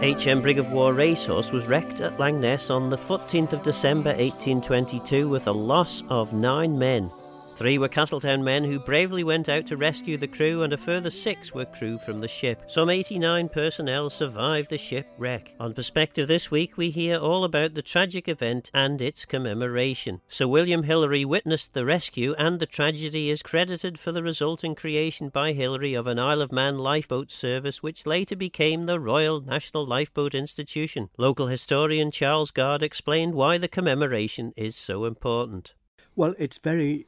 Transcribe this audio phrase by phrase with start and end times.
[0.00, 5.28] HM Brig of War Racehorse was wrecked at Langness on the 14th of December 1822
[5.28, 7.10] with a loss of nine men.
[7.56, 11.08] Three were Castletown men who bravely went out to rescue the crew, and a further
[11.08, 12.62] six were crew from the ship.
[12.68, 15.54] Some 89 personnel survived the shipwreck.
[15.58, 20.20] On Perspective this week, we hear all about the tragic event and its commemoration.
[20.28, 25.30] Sir William Hillary witnessed the rescue, and the tragedy is credited for the resulting creation
[25.30, 29.86] by Hillary of an Isle of Man lifeboat service, which later became the Royal National
[29.86, 31.08] Lifeboat Institution.
[31.16, 35.72] Local historian Charles Gard explained why the commemoration is so important.
[36.14, 37.06] Well, it's very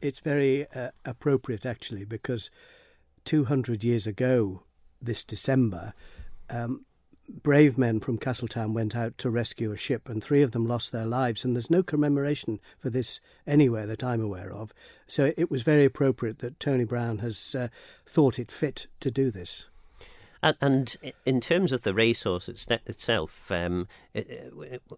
[0.00, 2.50] it's very uh, appropriate actually because
[3.24, 4.62] 200 years ago
[5.00, 5.92] this December,
[6.50, 6.84] um,
[7.28, 10.92] brave men from Castletown went out to rescue a ship, and three of them lost
[10.92, 11.44] their lives.
[11.44, 14.72] And there's no commemoration for this anywhere that I'm aware of.
[15.06, 17.68] So it was very appropriate that Tony Brown has uh,
[18.06, 19.66] thought it fit to do this.
[20.42, 24.52] And, and in terms of the racehorse itself, um, it,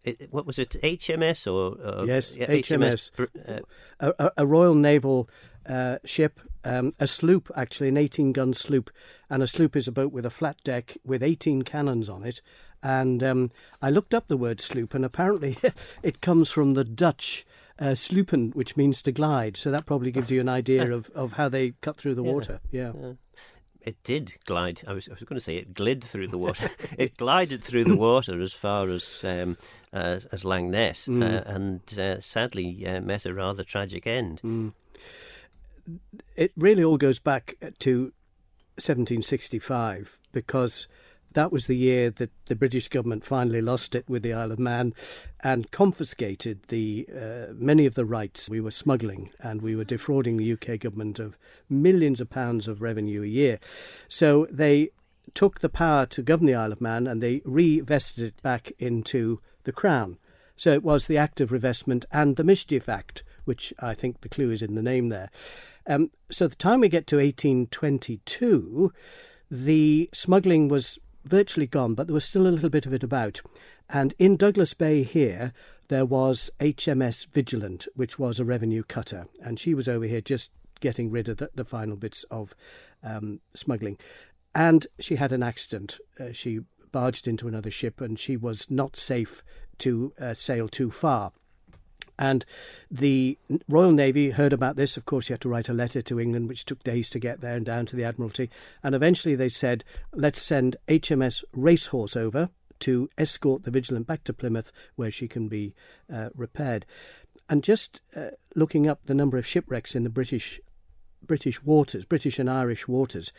[0.05, 1.77] it, what was it, HMS or?
[1.87, 3.11] or yes, yeah, HMS.
[3.13, 3.63] HMS
[4.01, 5.29] uh, a, a, Royal Naval
[5.67, 8.91] uh, ship, um, a sloop actually, an 18 gun sloop.
[9.29, 12.41] And a sloop is a boat with a flat deck with 18 cannons on it.
[12.83, 13.51] And um,
[13.83, 15.57] I looked up the word sloop, and apparently
[16.03, 17.45] it comes from the Dutch.
[17.77, 21.33] Uh, sloopen, which means to glide, so that probably gives you an idea of, of
[21.33, 22.33] how they cut through the yeah.
[22.33, 22.61] water.
[22.71, 22.93] Yeah.
[22.97, 23.13] yeah
[23.85, 24.83] it did glide.
[24.87, 26.71] I was, I was going to say it glid through the water.
[26.99, 29.57] it glided through the water as far as um,
[29.93, 31.23] as, as Langness, mm.
[31.23, 34.41] uh, and uh, sadly uh, met a rather tragic end.
[34.43, 34.73] Mm.
[36.35, 38.13] It really all goes back to
[38.77, 40.89] 1765 because
[41.35, 44.59] that was the year that the British government finally lost it with the Isle of
[44.59, 44.95] Man
[45.41, 50.37] and confiscated the uh, many of the rights we were smuggling and we were defrauding
[50.37, 51.37] the UK government of
[51.69, 53.59] millions of pounds of revenue a year.
[54.09, 54.91] So they
[55.35, 59.41] took the power to govern the Isle of Man and they revested it back into
[59.65, 60.19] the Crown.
[60.57, 64.29] So it was the Act of Revestment and the Mischief Act, which I think the
[64.29, 65.31] clue is in the name there.
[65.87, 68.93] Um, so the time we get to 1822,
[69.51, 73.41] the smuggling was virtually gone, but there was still a little bit of it about.
[73.89, 75.53] And in Douglas Bay here,
[75.89, 80.51] there was HMS Vigilant, which was a revenue cutter, and she was over here just
[80.81, 82.55] getting rid of the, the final bits of
[83.03, 83.99] um, smuggling.
[84.55, 85.99] And she had an accident.
[86.19, 86.61] Uh, she
[86.93, 89.43] barged into another ship, and she was not safe
[89.79, 91.33] to uh, sail too far.
[92.19, 92.45] And
[92.91, 93.39] the
[93.69, 94.97] Royal Navy heard about this.
[94.97, 97.41] Of course, you had to write a letter to England, which took days to get
[97.41, 98.51] there and down to the Admiralty.
[98.83, 104.33] And eventually they said, let's send HMS Racehorse over to escort the Vigilant back to
[104.33, 105.75] Plymouth, where she can be
[106.13, 106.87] uh, repaired.
[107.49, 110.61] And just uh, looking up the number of shipwrecks in the British
[111.27, 113.33] British waters, British and Irish waters,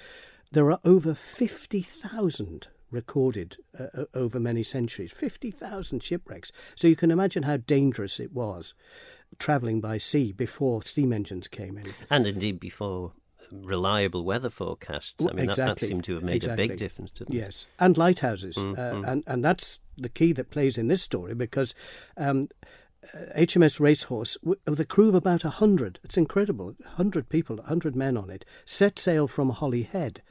[0.52, 6.52] there are over 50,000 recorded uh, over many centuries 50,000 shipwrecks.
[6.76, 8.74] So you can imagine how dangerous it was
[9.40, 11.94] travelling by sea before steam engines came in.
[12.10, 13.14] And indeed before
[13.52, 15.24] reliable weather forecasts.
[15.24, 15.66] I mean, exactly.
[15.66, 16.66] that, that, seemed to have made exactly.
[16.66, 17.40] a big difference, didn't it?
[17.40, 18.56] Yes, and lighthouses.
[18.56, 19.08] Mm, uh, mm.
[19.08, 21.74] And, and that's the key that plays in this story because.
[22.18, 22.48] Um,
[23.38, 28.32] HMS Racehorse, with a crew of about 100, it's incredible, 100 people, 100 men on
[28.32, 30.24] it, set sail from Holyhead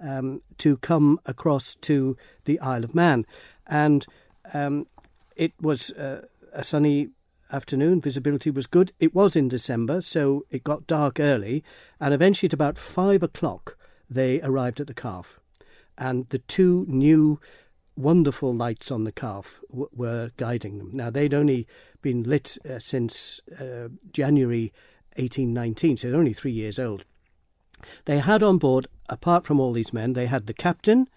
[0.00, 3.26] um, to come across to the Isle of Man.
[3.66, 4.06] And
[4.52, 4.86] um,
[5.36, 7.10] it was uh, a sunny
[7.52, 8.92] afternoon, visibility was good.
[8.98, 11.64] It was in December, so it got dark early,
[12.00, 13.76] and eventually at about five o'clock
[14.08, 15.38] they arrived at the calf.
[15.96, 17.40] And the two new
[17.96, 20.90] wonderful lights on the calf w- were guiding them.
[20.92, 21.66] Now, they'd only
[22.02, 24.72] been lit uh, since uh, January
[25.16, 27.04] 1819, so they're only three years old.
[28.04, 31.08] They had on board, apart from all these men, they had the captain,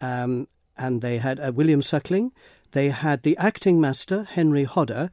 [0.00, 2.32] um, and they had uh, William Suckling.
[2.72, 5.10] They had the acting master, Henry Hodder.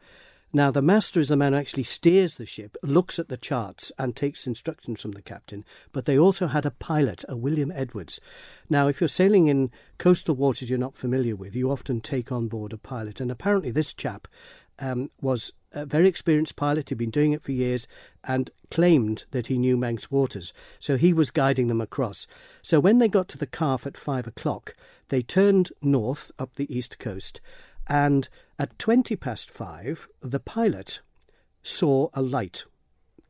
[0.56, 3.92] Now, the master is the man who actually steers the ship, looks at the charts,
[3.98, 5.66] and takes instructions from the captain.
[5.92, 8.22] But they also had a pilot, a William Edwards.
[8.70, 12.50] Now, if you're sailing in coastal waters you're not familiar with, you often take on
[12.50, 13.20] board a pilot.
[13.20, 14.28] And apparently, this chap
[14.78, 16.90] um, was a very experienced pilot.
[16.90, 17.88] He'd been doing it for years
[18.24, 20.54] and claimed that he knew Manx waters.
[20.80, 22.28] So he was guiding them across.
[22.62, 24.76] So when they got to the calf at five o'clock,
[25.10, 27.42] they turned north up the east coast.
[27.88, 31.02] And at 20 past five, the pilot
[31.62, 32.66] saw a light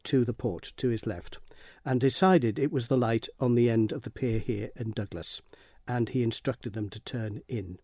[0.04, 1.38] to the port to his left
[1.86, 5.42] and decided it was the light on the end of the pier here in Douglas.
[5.88, 7.80] And he instructed them to turn in.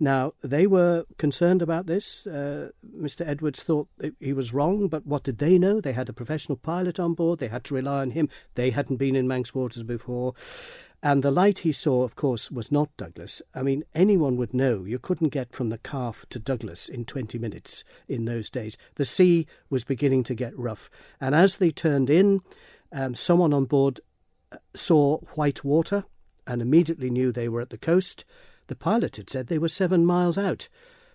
[0.00, 2.26] Now, they were concerned about this.
[2.26, 3.26] Uh, Mr.
[3.26, 3.88] Edwards thought
[4.18, 5.80] he was wrong, but what did they know?
[5.80, 7.38] They had a professional pilot on board.
[7.38, 8.28] They had to rely on him.
[8.54, 10.34] They hadn't been in Manx waters before.
[11.02, 13.42] And the light he saw, of course, was not Douglas.
[13.54, 17.38] I mean, anyone would know you couldn't get from the calf to Douglas in 20
[17.38, 18.78] minutes in those days.
[18.94, 20.88] The sea was beginning to get rough.
[21.20, 22.40] And as they turned in,
[22.90, 24.00] um, someone on board
[24.50, 26.04] uh, saw white water
[26.46, 28.24] and immediately knew they were at the coast.
[28.66, 30.68] The pilot had said they were seven miles out.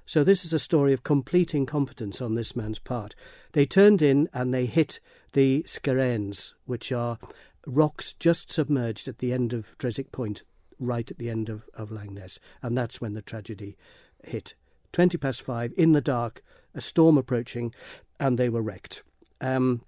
[0.05, 3.13] So this is a story of complete incompetence on this man's part.
[3.51, 4.99] They turned in and they hit
[5.33, 7.19] the Skerranes, which are
[7.67, 10.43] rocks just submerged at the end of Dreswick Point,
[10.79, 12.39] right at the end of, of Langness.
[12.63, 13.77] And that's when the tragedy
[14.23, 14.55] hit.
[14.93, 16.41] 20 past five, in the dark,
[16.73, 17.73] a storm approaching,
[18.19, 19.03] and they were wrecked.
[19.39, 19.83] Um,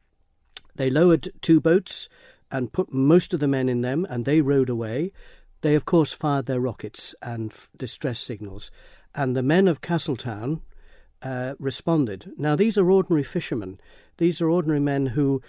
[0.75, 2.07] they lowered two boats
[2.51, 5.11] and put most of the men in them, and they rowed away.
[5.61, 8.71] They, of course, fired their rockets and distress signals,
[9.13, 10.61] and the men of Castletown
[11.21, 12.31] uh, responded.
[12.37, 13.79] Now, these are ordinary fishermen.
[14.17, 15.41] These are ordinary men who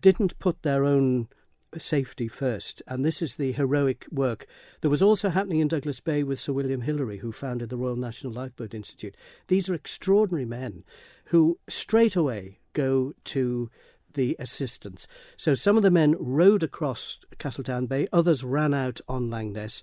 [0.00, 1.28] didn't put their own
[1.76, 4.46] safety first, and this is the heroic work
[4.80, 7.96] that was also happening in Douglas Bay with Sir William Hillary, who founded the Royal
[7.96, 9.16] National Lifeboat Institute.
[9.48, 10.84] These are extraordinary men
[11.26, 13.70] who straight away go to
[14.14, 15.06] the assistance.
[15.36, 19.82] So some of the men rowed across Castletown Bay, others ran out on Langness,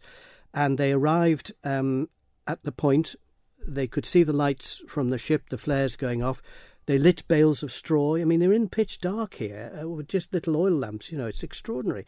[0.54, 2.10] and they arrived um,
[2.48, 3.16] at the point.
[3.66, 6.42] They could see the lights from the ship, the flares going off.
[6.86, 8.16] They lit bales of straw.
[8.16, 11.12] I mean, they're in pitch dark here uh, with just little oil lamps.
[11.12, 12.06] You know, it's extraordinary.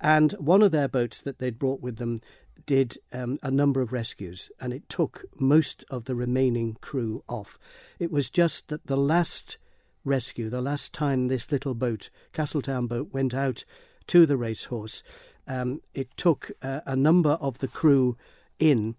[0.00, 2.20] And one of their boats that they'd brought with them
[2.64, 7.58] did um, a number of rescues, and it took most of the remaining crew off.
[7.98, 9.58] It was just that the last
[10.04, 13.64] rescue, the last time this little boat, Castletown boat, went out
[14.08, 15.02] to the racehorse,
[15.46, 18.16] um, it took uh, a number of the crew
[18.58, 18.96] in,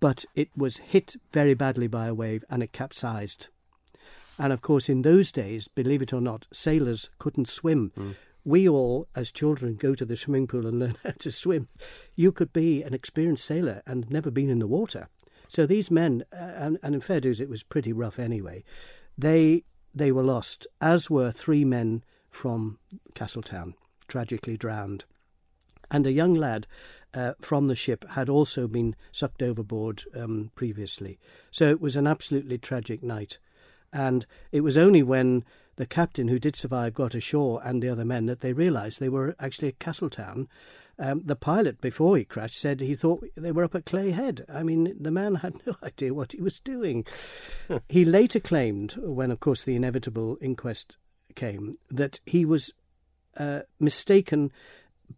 [0.00, 3.48] but it was hit very badly by a wave and it capsized.
[4.38, 7.92] And of course, in those days, believe it or not, sailors couldn't swim.
[7.96, 8.16] Mm.
[8.44, 11.68] We all, as children, go to the swimming pool and learn how to swim.
[12.16, 15.08] You could be an experienced sailor and never been in the water.
[15.48, 18.64] So these men, uh, and, and in fair dues, it was pretty rough anyway.
[19.16, 22.78] They they were lost, as were three men from
[23.14, 23.74] Castletown,
[24.08, 25.04] tragically drowned.
[25.90, 26.66] And a young lad
[27.12, 31.18] uh, from the ship had also been sucked overboard um, previously.
[31.50, 33.38] So it was an absolutely tragic night.
[33.92, 35.44] And it was only when
[35.76, 39.08] the captain who did survive got ashore and the other men that they realised they
[39.08, 40.48] were actually at Castletown.
[40.98, 44.44] Um, the pilot, before he crashed, said he thought they were up at Clay Head.
[44.48, 47.04] I mean, the man had no idea what he was doing.
[47.88, 50.96] he later claimed, when, of course, the inevitable inquest
[51.34, 52.72] came, that he was
[53.36, 54.52] uh, mistaken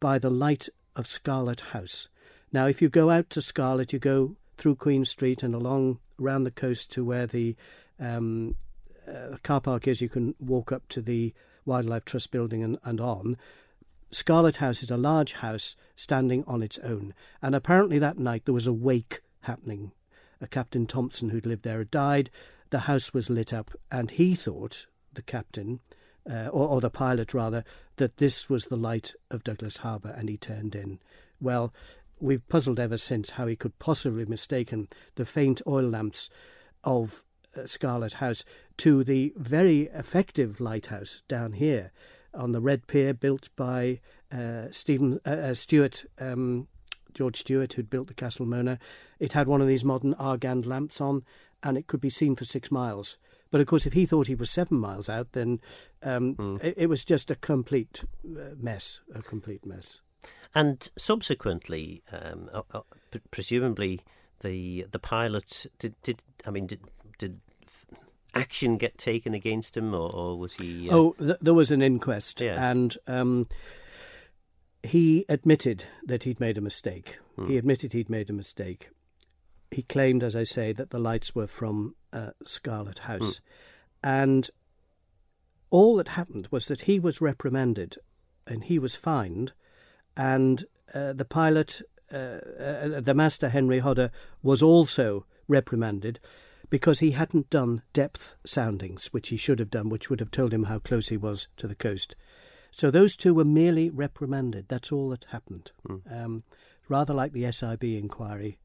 [0.01, 2.09] by the light of Scarlett House.
[2.53, 6.45] Now, if you go out to Scarlett, you go through Queen Street and along around
[6.45, 7.55] the coast to where the
[8.01, 8.57] um,
[9.07, 11.35] uh, car park is, you can walk up to the
[11.65, 13.37] Wildlife Trust building and, and on.
[14.11, 18.55] Scarlett House is a large house standing on its own, and apparently that night there
[18.55, 19.93] was a wake happening.
[20.41, 22.31] A Captain Thompson who'd lived there had died.
[22.71, 25.81] The house was lit up, and he thought, the captain,
[26.31, 27.65] uh, or, or the pilot rather,
[27.97, 30.99] that this was the light of Douglas Harbour, and he turned in.
[31.41, 31.73] Well,
[32.21, 36.31] we've puzzled ever since how he could possibly have mistaken the faint oil lamps
[36.85, 37.25] of
[37.57, 38.45] uh, Scarlett House
[38.79, 41.93] to the very effective lighthouse down here
[42.37, 44.01] on the Red Pier, built by
[44.33, 46.69] uh, Stephen uh, uh, Steuart, um,
[47.15, 48.79] George Steuart, who'd built the Castle Mona.
[49.19, 51.25] It had one of these modern Argand lamps on,
[51.63, 53.17] and it could be seen for six miles.
[53.51, 55.61] But of course, if he thought he was seven miles out, then
[56.03, 56.63] um, mm.
[56.63, 60.03] it, it, was just a complete uh, mess, a complete mess.
[60.55, 62.81] And subsequently, um, uh, uh,
[63.31, 64.01] presumably,
[64.41, 66.81] the the pilot did did I mean did
[67.19, 67.41] did
[68.37, 70.89] action get taken against him, or, or was he?
[70.89, 70.95] Uh...
[70.95, 72.71] Oh, th- there was an inquest, yeah.
[72.71, 73.47] and um,
[74.83, 77.19] he admitted that he'd made a mistake.
[77.37, 77.49] Hmm.
[77.49, 78.91] He admitted he'd made a mistake.
[79.71, 83.41] He claimed, as I say, that the lights were from uh, Scarlett House,
[84.03, 84.09] hmm.
[84.09, 84.51] and
[85.71, 87.97] all that happened was that he was reprimanded,
[88.47, 89.53] and he was fined,
[90.17, 90.65] and
[90.95, 94.11] uh, the pilot, uh, uh the master Henry Hodder,
[94.43, 96.21] was also reprimanded
[96.71, 100.53] because he hadn't done depth soundings, which he should have done, which would have told
[100.53, 102.17] him how close he was to the coast.
[102.71, 104.67] So those two were merely reprimanded.
[104.69, 105.73] That's all that happened.
[105.89, 106.25] Mm.
[106.25, 106.45] Um,
[106.89, 108.59] rather like the SIB inquiry.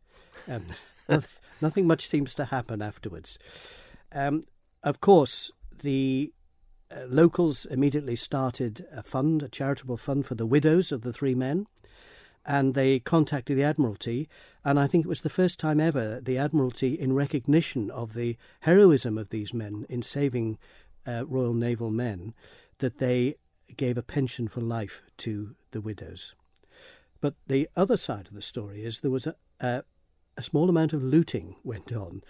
[0.48, 0.66] Um,
[1.62, 3.40] nothing much seems to happen afterwards.
[4.12, 4.44] Um,
[4.84, 6.34] of course, the
[6.92, 11.36] uh, locals immediately started a fund, a charitable fund for the widows of the three
[11.36, 11.68] men
[12.46, 14.30] and they contacted the Admiralty.
[14.64, 18.14] And I think it was the first time ever that the Admiralty, in recognition of
[18.14, 20.58] the heroism of these men in saving
[21.08, 22.34] uh, Royal Naval men,
[22.80, 23.36] that they
[23.78, 26.36] gave a pension for life to the widows.
[27.22, 29.84] But the other side of the story is there was a, a,
[30.38, 32.24] a small amount of looting went on.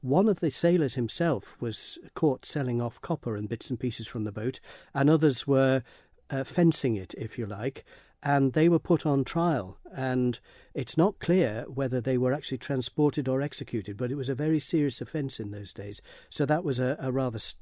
[0.00, 4.24] One of the sailors himself was caught selling off copper and bits and pieces from
[4.24, 4.60] the boat,
[4.94, 5.82] and others were
[6.30, 7.84] uh, fencing it, if you like,
[8.22, 9.78] and they were put on trial.
[9.94, 10.38] And
[10.74, 14.60] it's not clear whether they were actually transported or executed, but it was a very
[14.60, 16.02] serious offence in those days.
[16.30, 17.60] So that was a, a rather st-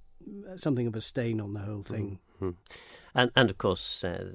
[0.56, 2.18] something of a stain on the whole thing.
[2.40, 2.50] Mm-hmm.
[3.14, 4.04] And and of course.
[4.04, 4.30] Uh,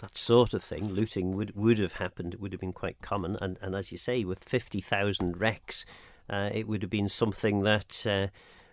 [0.00, 2.34] that sort of thing, looting would, would have happened.
[2.34, 5.86] It would have been quite common, and, and as you say, with fifty thousand wrecks,
[6.28, 8.26] uh, it would have been something that uh,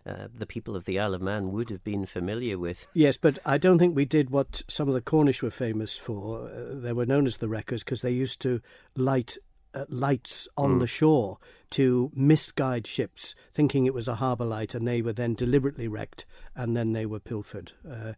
[0.06, 2.88] uh, the people of the Isle of Man would have been familiar with.
[2.94, 6.50] Yes, but I don't think we did what some of the Cornish were famous for.
[6.50, 8.62] Uh, they were known as the wreckers because they used to
[8.96, 9.38] light
[9.74, 10.80] uh, lights on mm.
[10.80, 11.38] the shore
[11.72, 16.26] to misguide ships, thinking it was a harbour light, and they were then deliberately wrecked,
[16.56, 17.74] and then they were pilfered.
[17.90, 18.14] Uh,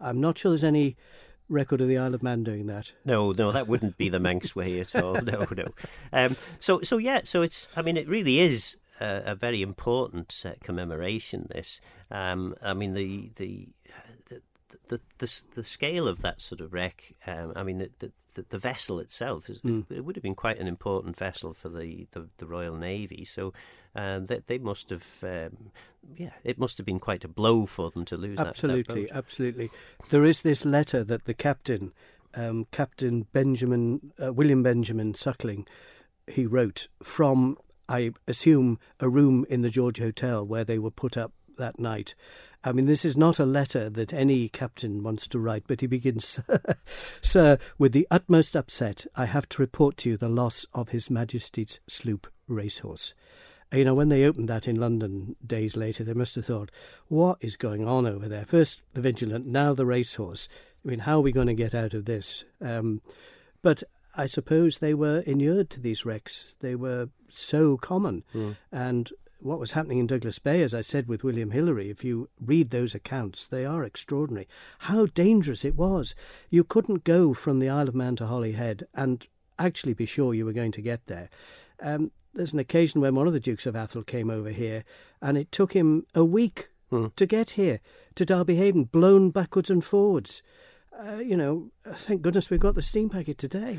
[0.00, 0.96] I'm not sure there's any
[1.48, 2.92] record of the Isle of Man doing that.
[3.04, 5.14] No, no, that wouldn't be the Manx way at all.
[5.22, 5.64] No, no.
[6.12, 7.68] Um, so, so yeah, so it's.
[7.76, 11.48] I mean, it really is a, a very important uh, commemoration.
[11.54, 13.68] This, um, I mean, the the.
[14.28, 14.42] the
[14.88, 18.58] the, the, the scale of that sort of wreck, um, I mean, the, the, the,
[18.58, 19.84] vessel itself, is, mm.
[19.90, 23.24] it, it, would have been quite an important vessel for the, the, the Royal Navy.
[23.24, 23.54] So
[23.94, 25.70] um, they, they must have, um,
[26.16, 29.16] yeah, it must have been quite a blow for them to lose absolutely, that, that
[29.16, 29.70] Absolutely,
[30.10, 31.92] There is this letter that the captain,
[32.34, 35.66] um, Captain Benjamin, uh, William Benjamin Suckling,
[36.26, 37.56] he wrote from
[37.88, 42.14] I assume, a room in the George Hotel where they were put up that night.
[42.64, 45.86] I mean, this is not a letter that any captain wants to write, but he
[45.86, 46.40] begins,
[47.20, 51.08] Sir, with the utmost upset, I have to report to you the loss of His
[51.08, 53.14] Majesty's sloop Racehorse.
[53.72, 56.70] You know, when they opened that in London days later, they must have thought,
[57.08, 58.46] what is going on over there?
[58.46, 60.48] First the Vigilant, now the Racehorse.
[60.84, 62.44] I mean, how are we going to get out of this?
[62.60, 63.02] Um,
[63.62, 63.82] but
[64.18, 66.56] I suppose they were inured to these wrecks.
[66.58, 68.24] They were so common.
[68.34, 68.56] Mm.
[68.72, 72.28] And what was happening in Douglas Bay, as I said with William Hillary, if you
[72.44, 74.48] read those accounts, they are extraordinary.
[74.80, 76.16] How dangerous it was.
[76.50, 79.24] You couldn't go from the Isle of Man to Holyhead and
[79.56, 81.28] actually be sure you were going to get there.
[81.80, 84.82] Um, there's an occasion when one of the Dukes of Atholl came over here,
[85.22, 87.14] and it took him a week mm.
[87.14, 87.78] to get here
[88.16, 90.42] to Derby Haven, blown backwards and forwards
[90.98, 93.78] uh, you know, thank goodness we've got the steam packet today.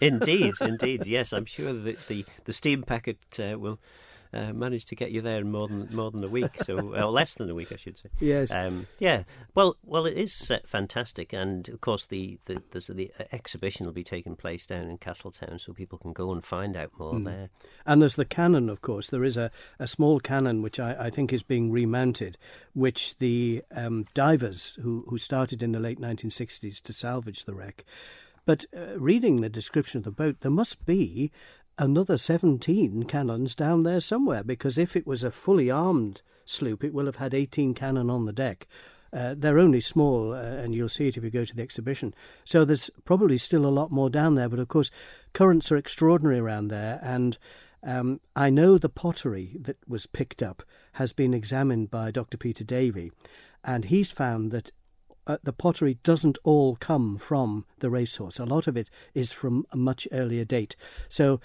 [0.00, 1.32] indeed, indeed, yes.
[1.32, 3.80] I'm sure that the, the steam packet uh, will
[4.32, 7.10] uh, managed to get you there in more than more than a week, so or
[7.10, 8.08] less than a week, I should say.
[8.20, 8.50] Yes.
[8.50, 9.24] Um, yeah.
[9.54, 13.92] Well, well, it is uh, fantastic, and of course the the, the the, exhibition will
[13.92, 17.24] be taking place down in Castletown, so people can go and find out more mm.
[17.24, 17.50] there.
[17.86, 19.08] And there's the cannon, of course.
[19.08, 22.38] There is a, a small cannon which I, I think is being remounted,
[22.74, 27.84] which the um, divers who who started in the late 1960s to salvage the wreck.
[28.44, 31.30] But uh, reading the description of the boat, there must be
[31.78, 36.94] another 17 cannons down there somewhere, because if it was a fully armed sloop, it
[36.94, 38.66] will have had 18 cannon on the deck.
[39.12, 42.14] Uh, they're only small, uh, and you'll see it if you go to the exhibition.
[42.44, 44.90] So there's probably still a lot more down there, but of course,
[45.34, 47.36] currents are extraordinary around there, and
[47.82, 50.62] um, I know the pottery that was picked up
[50.94, 52.38] has been examined by Dr.
[52.38, 53.12] Peter Davey,
[53.64, 54.70] and he's found that
[55.26, 58.38] uh, the pottery doesn't all come from the racehorse.
[58.38, 60.76] A lot of it is from a much earlier date.
[61.08, 61.40] So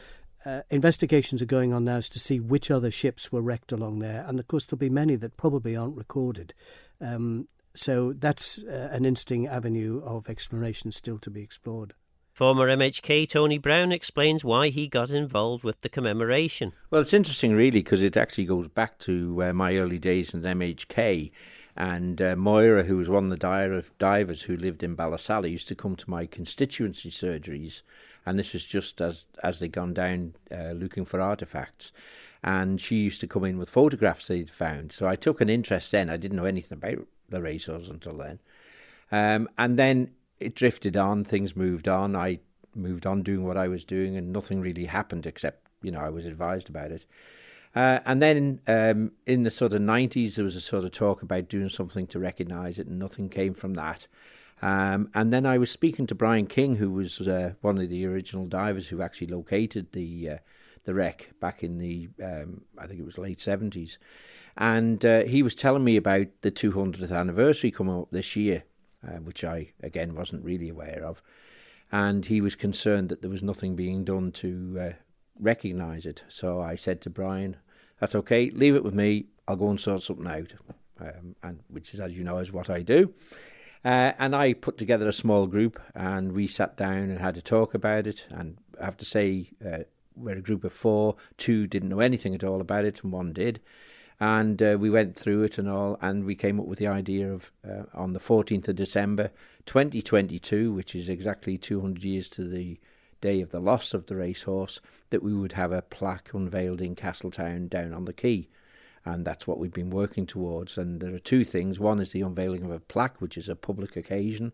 [0.46, 4.24] uh, investigations are going on now to see which other ships were wrecked along there,
[4.28, 6.54] and of course there'll be many that probably aren't recorded.
[7.02, 11.94] Um, so that's uh, an interesting avenue of exploration still to be explored.
[12.32, 16.74] Former MHK Tony Brown explains why he got involved with the commemoration.
[16.92, 20.44] Well, it's interesting, really, because it actually goes back to uh, my early days in
[20.44, 21.32] MHK.
[21.78, 25.76] And uh, Moira, who was one of the divers who lived in Ballasalla, used to
[25.76, 27.82] come to my constituency surgeries,
[28.26, 31.92] and this was just as as they'd gone down uh, looking for artifacts.
[32.44, 34.92] And she used to come in with photographs they'd found.
[34.92, 36.10] So I took an interest then.
[36.10, 38.40] I didn't know anything about the racehorse until then.
[39.12, 42.16] Um, and then it drifted on, things moved on.
[42.16, 42.40] I
[42.76, 46.10] moved on doing what I was doing, and nothing really happened except, you know, I
[46.10, 47.06] was advised about it.
[47.76, 51.22] Uh, and then um, in the sort of 90s, there was a sort of talk
[51.22, 54.08] about doing something to recognise it, and nothing came from that.
[54.62, 58.06] Um, and then I was speaking to Brian King, who was uh, one of the
[58.06, 60.38] original divers who actually located the uh,
[60.86, 63.98] the wreck back in the um, I think it was late 70s,
[64.56, 68.64] and uh, he was telling me about the 200th anniversary coming up this year,
[69.08, 71.22] uh, which I again wasn't really aware of,
[71.92, 74.94] and he was concerned that there was nothing being done to uh,
[75.40, 76.24] recognise it.
[76.30, 77.58] So I said to Brian,
[78.00, 78.50] that's okay.
[78.52, 79.26] Leave it with me.
[79.48, 80.54] I'll go and sort something out,
[81.00, 83.14] um, and which is, as you know, is what I do.
[83.86, 87.42] Uh, and I put together a small group and we sat down and had a
[87.42, 88.26] talk about it.
[88.30, 89.84] And I have to say, uh,
[90.16, 91.16] we're a group of four.
[91.38, 93.62] Two didn't know anything at all about it, and one did.
[94.20, 97.32] And uh, we went through it and all, and we came up with the idea
[97.32, 99.30] of uh, on the 14th of December
[99.68, 102.80] 2022, which is exactly 200 years to the
[103.22, 106.96] day of the loss of the racehorse, that we would have a plaque unveiled in
[106.96, 108.48] Castletown down on the quay
[109.08, 110.78] and that's what we've been working towards.
[110.78, 111.80] And there are two things.
[111.80, 114.52] One is the unveiling of a plaque, which is a public occasion,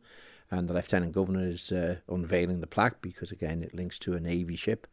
[0.51, 4.19] and the Lieutenant Governor is uh, unveiling the plaque because, again, it links to a
[4.19, 4.85] Navy ship.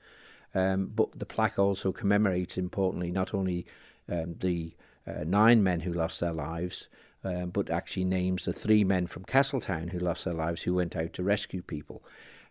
[0.54, 3.66] Um, but the plaque also commemorates, importantly, not only
[4.08, 4.72] um, the
[5.06, 6.88] uh, nine men who lost their lives,
[7.22, 10.96] um, but actually names the three men from Castletown who lost their lives who went
[10.96, 12.02] out to rescue people.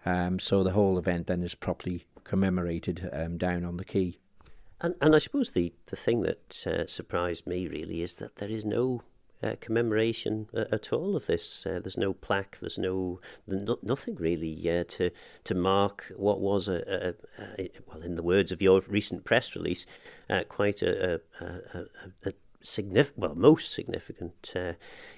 [0.06, 4.18] Um, so the whole event then is properly commemorated um, down on the quay.
[4.82, 8.50] And, and I suppose the, the thing that uh, surprised me really is that there
[8.50, 9.01] is no
[9.41, 11.65] uh, commemoration uh, at all of this.
[11.65, 12.58] Uh, there's no plaque.
[12.60, 15.12] There's no, no nothing really uh, to
[15.46, 19.56] to mark what was a, a, a, well, in the words of your recent press
[19.56, 19.86] release,
[20.29, 21.86] uh, quite a, a,
[22.25, 24.74] a significant, well, most significant uh,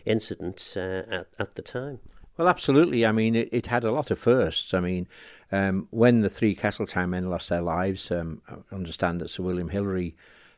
[0.06, 2.00] incident at at the time.
[2.42, 3.06] Well, absolutely.
[3.06, 4.74] I mean, it, it had a lot of firsts.
[4.74, 5.08] I mean,
[5.52, 9.70] um, when the three Castletown men lost their lives, um, I understand that Sir William
[9.70, 10.16] Hillary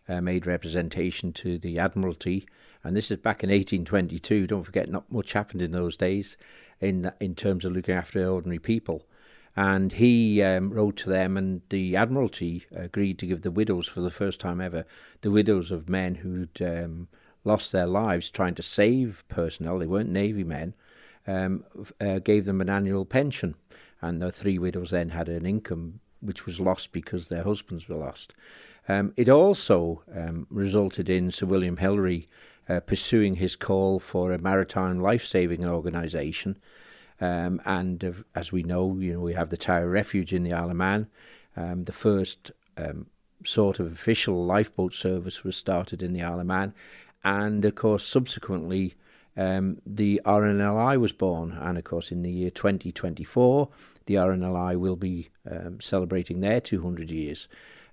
[0.07, 2.47] uh, made representation to the Admiralty,
[2.85, 4.47] and this is back in 1822.
[4.47, 6.37] Don't forget, not much happened in those days
[6.79, 9.05] in in terms of looking after ordinary people.
[9.53, 13.99] And he um, wrote to them, and the Admiralty agreed to give the widows, for
[13.99, 14.85] the first time ever,
[15.19, 17.09] the widows of men who'd um,
[17.43, 19.79] lost their lives trying to save personnel.
[19.79, 20.75] They weren't Navy men.
[21.25, 21.63] Um,
[22.01, 23.55] uh, gave them an annual pension
[24.03, 27.95] and the three widows then had an income which was lost because their husbands were
[27.95, 28.33] lost.
[28.89, 32.27] Um, it also um, resulted in Sir William Hillary
[32.67, 36.57] uh, pursuing his call for a maritime life-saving organisation.
[37.21, 40.53] Um, and uh, as we know, you know, we have the Tower Refuge in the
[40.53, 41.07] Isle of Man.
[41.55, 43.07] Um, the first um,
[43.45, 46.73] sort of official lifeboat service was started in the Isle of Man,
[47.23, 48.95] and of course, subsequently,
[49.35, 51.57] um, the RNLI was born.
[51.59, 53.69] And of course, in the year 2024,
[54.05, 57.47] the RNLI will be um, celebrating their 200 years.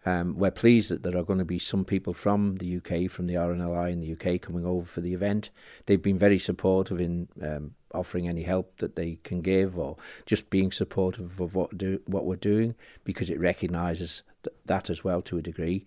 [0.06, 3.26] Um, we're pleased that there are going to be some people from the UK, from
[3.26, 5.50] the RNLI in the UK, coming over for the event.
[5.86, 10.48] They've been very supportive in um, offering any help that they can give, or just
[10.48, 12.74] being supportive of what do what we're doing,
[13.04, 15.84] because it recognises th- that as well to a degree.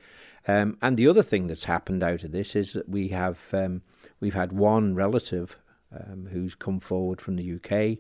[0.48, 3.82] Um, and the other thing that's happened out of this is that we have um,
[4.24, 5.58] we've had one relative
[5.94, 8.00] um, who's come forward from the UK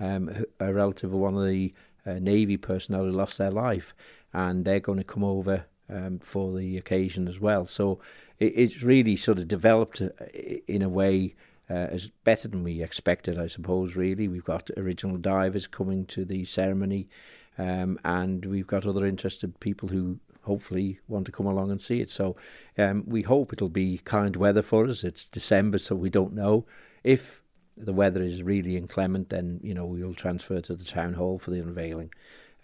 [0.00, 1.72] um, a relative of one of the
[2.06, 3.94] uh, Navy personnel who lost their life,
[4.32, 7.66] and they're going to come over um, for the occasion as well.
[7.66, 8.00] So
[8.38, 10.08] it, it's really sort of developed uh,
[10.66, 11.34] in a way
[11.68, 13.94] uh, as better than we expected, I suppose.
[13.94, 17.08] Really, we've got original divers coming to the ceremony,
[17.58, 22.00] um, and we've got other interested people who hopefully want to come along and see
[22.00, 22.10] it.
[22.10, 22.36] So
[22.78, 25.04] um, we hope it'll be kind weather for us.
[25.04, 26.64] It's December, so we don't know
[27.04, 27.42] if
[27.76, 31.50] the weather is really inclement, then you know we'll transfer to the town hall for
[31.50, 32.12] the unveiling.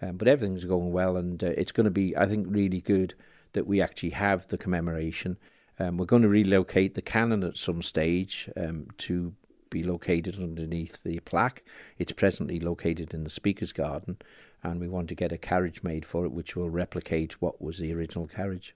[0.01, 3.15] Um, but everything's going well, and uh, it's going to be, I think, really good
[3.53, 5.37] that we actually have the commemoration.
[5.79, 9.33] Um, we're going to relocate the cannon at some stage um, to
[9.69, 11.63] be located underneath the plaque.
[11.97, 14.17] It's presently located in the Speaker's Garden,
[14.63, 17.77] and we want to get a carriage made for it, which will replicate what was
[17.77, 18.75] the original carriage.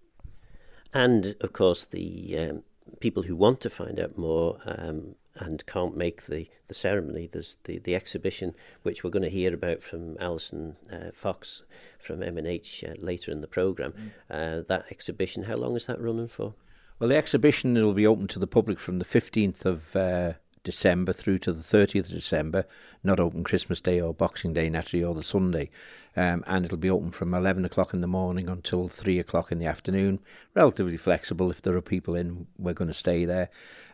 [0.94, 2.64] And of course, the um,
[3.00, 7.58] people who want to find out more um, and can't make the, the ceremony, there's
[7.64, 11.64] the, the exhibition, which we're going to hear about from Alison uh, Fox
[12.00, 13.94] from MNH uh, later in the programme.
[14.30, 14.60] Mm.
[14.60, 16.54] Uh, that exhibition, how long is that running for?
[17.00, 21.14] Well, the exhibition will be open to the public from the 15th of uh, December
[21.14, 22.66] through to the 30th of December,
[23.04, 25.70] not open Christmas Day or Boxing Day, naturally, or the Sunday.
[26.16, 29.60] Um, and it'll be open from 11 o'clock in the morning until 3 o'clock in
[29.60, 30.20] the afternoon.
[30.54, 31.50] Relatively flexible.
[31.50, 33.50] If there are people in, we're going to stay there.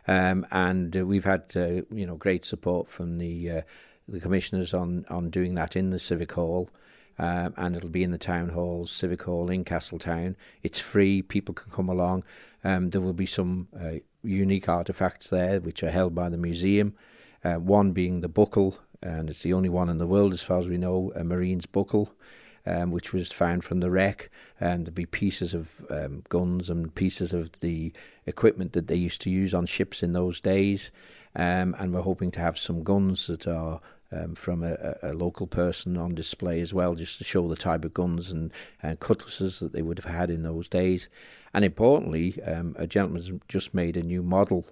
[0.06, 3.62] Um, and uh, we've had, uh, you know, great support from the uh,
[4.08, 6.70] the commissioners on, on doing that in the Civic Hall.
[7.18, 10.36] Um, and it'll be in the town hall, Civic Hall in Castletown.
[10.62, 12.22] It's free, people can come along.
[12.64, 16.94] Um, there will be some uh, unique artifacts there which are held by the museum.
[17.44, 20.58] Uh, one being the buckle, and it's the only one in the world, as far
[20.58, 22.12] as we know, a Marine's buckle,
[22.66, 24.30] um, which was found from the wreck.
[24.60, 27.92] And there'll be pieces of um, guns and pieces of the
[28.26, 30.90] equipment that they used to use on ships in those days.
[31.36, 35.46] Um, and we're hoping to have some guns that are um, from a, a, local
[35.46, 39.58] person on display as well, just to show the type of guns and, and cutlasses
[39.58, 41.08] that they would have had in those days.
[41.52, 44.66] And importantly, um, a gentleman's just made a new model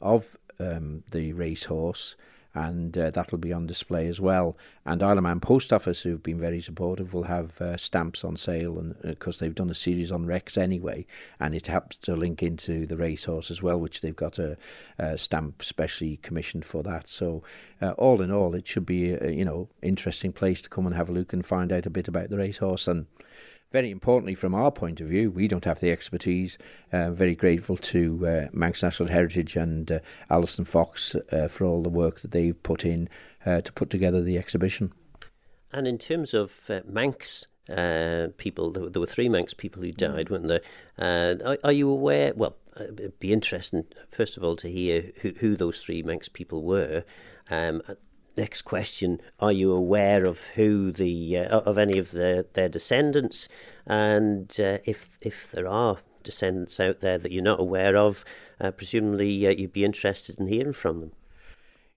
[0.00, 2.16] of um, the racehorse,
[2.56, 4.56] and uh, that'll be on display as well.
[4.86, 8.36] And Isle of Man Post Office, who've been very supportive, will have uh, stamps on
[8.36, 11.04] sale, and because uh, they've done a series on wrecks anyway,
[11.38, 14.56] and it helps to link into the racehorse as well, which they've got a,
[14.98, 17.08] a stamp specially commissioned for that.
[17.08, 17.42] So,
[17.82, 20.96] uh, all in all, it should be a, you know interesting place to come and
[20.96, 23.04] have a look and find out a bit about the racehorse and
[23.76, 26.56] very importantly, from our point of view, we don't have the expertise.
[26.94, 29.98] Uh, very grateful to uh, Manx National Heritage and uh,
[30.30, 33.06] Alison Fox uh, for all the work that they've put in
[33.44, 34.94] uh, to put together the exhibition.
[35.74, 39.92] And in terms of uh, Manx uh, people, there, there, were three Manx people who
[39.92, 40.62] died, weren't there?
[40.98, 42.32] Are, are, you aware?
[42.34, 46.62] Well, it'd be interesting, first of all, to hear who, who those three Manx people
[46.62, 47.04] were.
[47.50, 47.82] Um,
[48.36, 53.48] next question: Are you aware of who the uh, of any of the, their descendants,
[53.86, 58.24] and uh, if if there are descendants out there that you're not aware of,
[58.60, 61.12] uh, presumably uh, you'd be interested in hearing from them.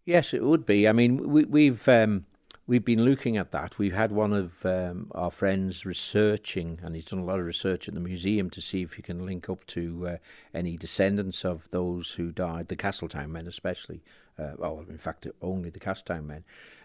[0.05, 0.87] Yes, it would be.
[0.87, 2.25] I mean, we, we've um,
[2.69, 3.79] we've been looking at that.
[3.79, 7.87] We've had one of um, our friends researching, and he's done a lot of research
[7.87, 10.17] at the museum to see if he can link up to uh,
[10.53, 14.03] any descendants of those who died, the Castletown men especially,
[14.39, 16.43] uh, well, in fact, only the Castletown men,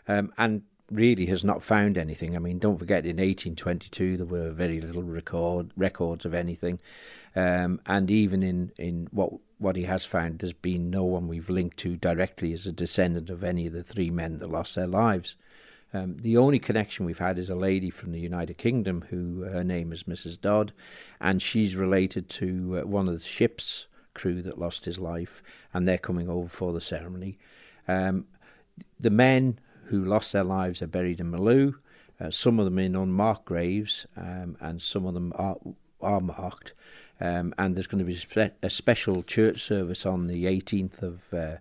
[0.09, 2.37] um, and really has not found anything.
[2.37, 6.81] I mean, don't forget in 1822 there were very little record records of anything,
[7.35, 11.49] um, and even in, in what what he has found, there's been no one we've
[11.49, 14.87] linked to directly as a descendant of any of the three men that lost their
[14.87, 15.37] lives.
[15.95, 19.63] Um, the only connection we've had is a lady from the United Kingdom who her
[19.63, 20.41] name is Mrs.
[20.41, 20.73] Dodd,
[21.21, 25.87] and she's related to uh, one of the ship's crew that lost his life, and
[25.87, 27.39] they're coming over for the ceremony.
[27.87, 28.27] Um,
[28.99, 31.75] the men who lost their lives are buried in Malew,
[32.21, 35.57] uh, some of them in unmarked graves, um, and some of them are,
[36.01, 36.73] are marked.
[37.21, 41.57] Um, and there's going to be a special church service on the 18th of uh,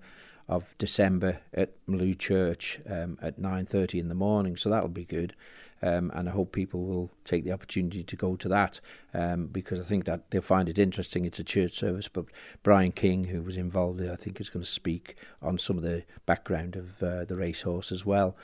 [0.47, 4.57] of December at Malew Church um, at 9:30 in the morning.
[4.57, 5.35] So that'll be good.
[5.83, 8.79] Um, and I hope people will take the opportunity to go to that
[9.13, 11.25] um, because I think that they'll find it interesting.
[11.25, 12.25] It's a church service, but
[12.63, 16.03] Brian King, who was involved, I think is going to speak on some of the
[16.25, 18.37] background of uh, the racehorse as well.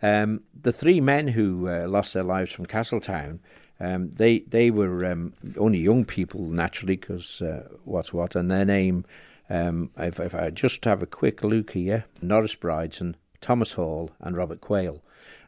[0.00, 3.40] Um, the three men who uh, lost their lives from Castletown,
[3.78, 8.64] um, they they were um, only young people naturally because uh, what's what, and their
[8.64, 9.04] name.
[9.50, 14.34] Um, if, if I just have a quick look here, Norris Bridson, Thomas Hall, and
[14.34, 15.02] Robert Quayle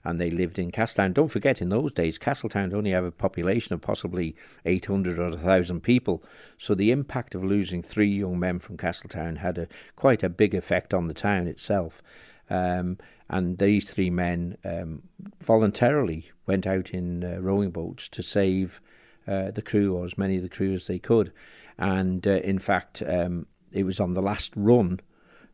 [0.08, 1.12] and they lived in Castletown.
[1.12, 5.82] Don't forget, in those days, Castletown only had a population of possibly 800 or 1,000
[5.82, 6.24] people.
[6.56, 10.54] So the impact of losing three young men from Castletown had a quite a big
[10.54, 12.02] effect on the town itself.
[12.48, 12.96] Um,
[13.28, 15.02] and these three men um,
[15.42, 18.80] voluntarily went out in uh, rowing boats to save
[19.26, 21.32] uh, the crew, or as many of the crew as they could.
[21.76, 25.00] And uh, in fact, um, it was on the last run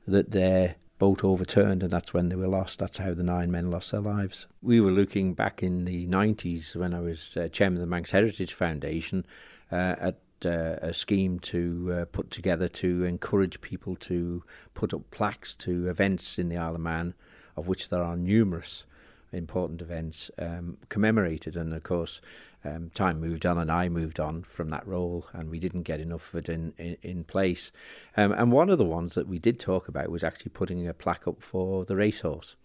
[0.06, 2.78] that their boat overturned, and that's when they were lost.
[2.78, 4.46] That's how the nine men lost their lives.
[4.62, 8.11] We were looking back in the 90s when I was uh, chairman of the Manx
[8.11, 9.26] Heritage Foundation
[9.72, 14.42] uh, at uh, a scheme to uh, put together to encourage people to
[14.74, 17.14] put up plaques to events in the Isle of Man,
[17.57, 18.85] of which there are numerous
[19.33, 21.57] important events um, commemorated.
[21.57, 22.20] And of course,
[22.64, 26.00] um, time moved on and I moved on from that role, and we didn't get
[26.00, 27.70] enough of it in, in, in place.
[28.16, 30.94] Um, and one of the ones that we did talk about was actually putting a
[30.94, 32.57] plaque up for the racehorse.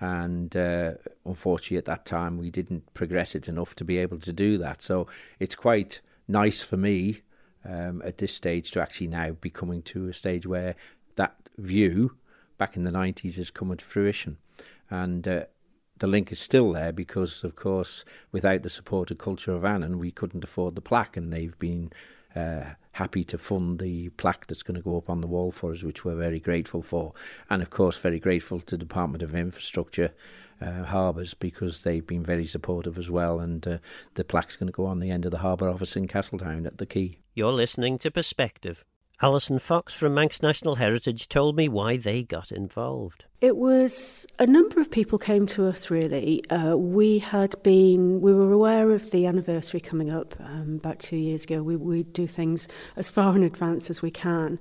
[0.00, 4.32] And uh, unfortunately, at that time, we didn't progress it enough to be able to
[4.32, 4.82] do that.
[4.82, 5.06] So
[5.38, 7.22] it's quite nice for me
[7.64, 10.74] um, at this stage to actually now be coming to a stage where
[11.14, 12.16] that view
[12.58, 14.38] back in the 90s has come to fruition.
[14.90, 15.44] And uh,
[15.98, 20.10] the link is still there because, of course, without the support of Culture Vannin, we
[20.10, 21.92] couldn't afford the plaque, and they've been
[22.34, 25.72] uh, happy to fund the plaque that's going to go up on the wall for
[25.72, 27.14] us, which we're very grateful for.
[27.48, 30.12] And, of course, very grateful to the Department of Infrastructure,
[30.60, 33.40] uh, Harbours, because they've been very supportive as well.
[33.40, 33.78] And uh,
[34.14, 36.78] the plaque's going to go on the end of the harbour office in Castletown at
[36.78, 37.18] the Quay.
[37.34, 38.84] You're listening to Perspective.
[39.22, 43.24] Alison Fox from Manx National Heritage told me why they got involved.
[43.40, 46.44] It was a number of people came to us really.
[46.50, 51.16] Uh, we had been, we were aware of the anniversary coming up um, about two
[51.16, 51.62] years ago.
[51.62, 54.58] We, we do things as far in advance as we can.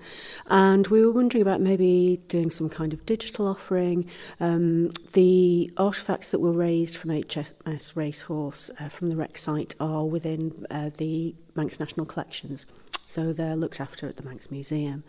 [0.48, 4.10] And we were wondering about maybe doing some kind of digital offering.
[4.40, 10.06] Um, the artefacts that were raised from HMS Racehorse uh, from the Rex site are
[10.06, 12.66] within uh, the Manx National Collections.
[13.06, 15.04] So they're looked after at the Manx Museum.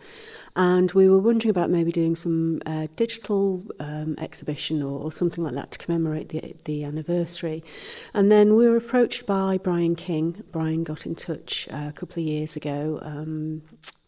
[0.55, 5.43] And we were wondering about maybe doing some uh, digital um, exhibition or, or something
[5.43, 7.63] like that to commemorate the, the anniversary.
[8.13, 10.43] And then we were approached by Brian King.
[10.51, 12.99] Brian got in touch uh, a couple of years ago.
[13.01, 13.63] Um,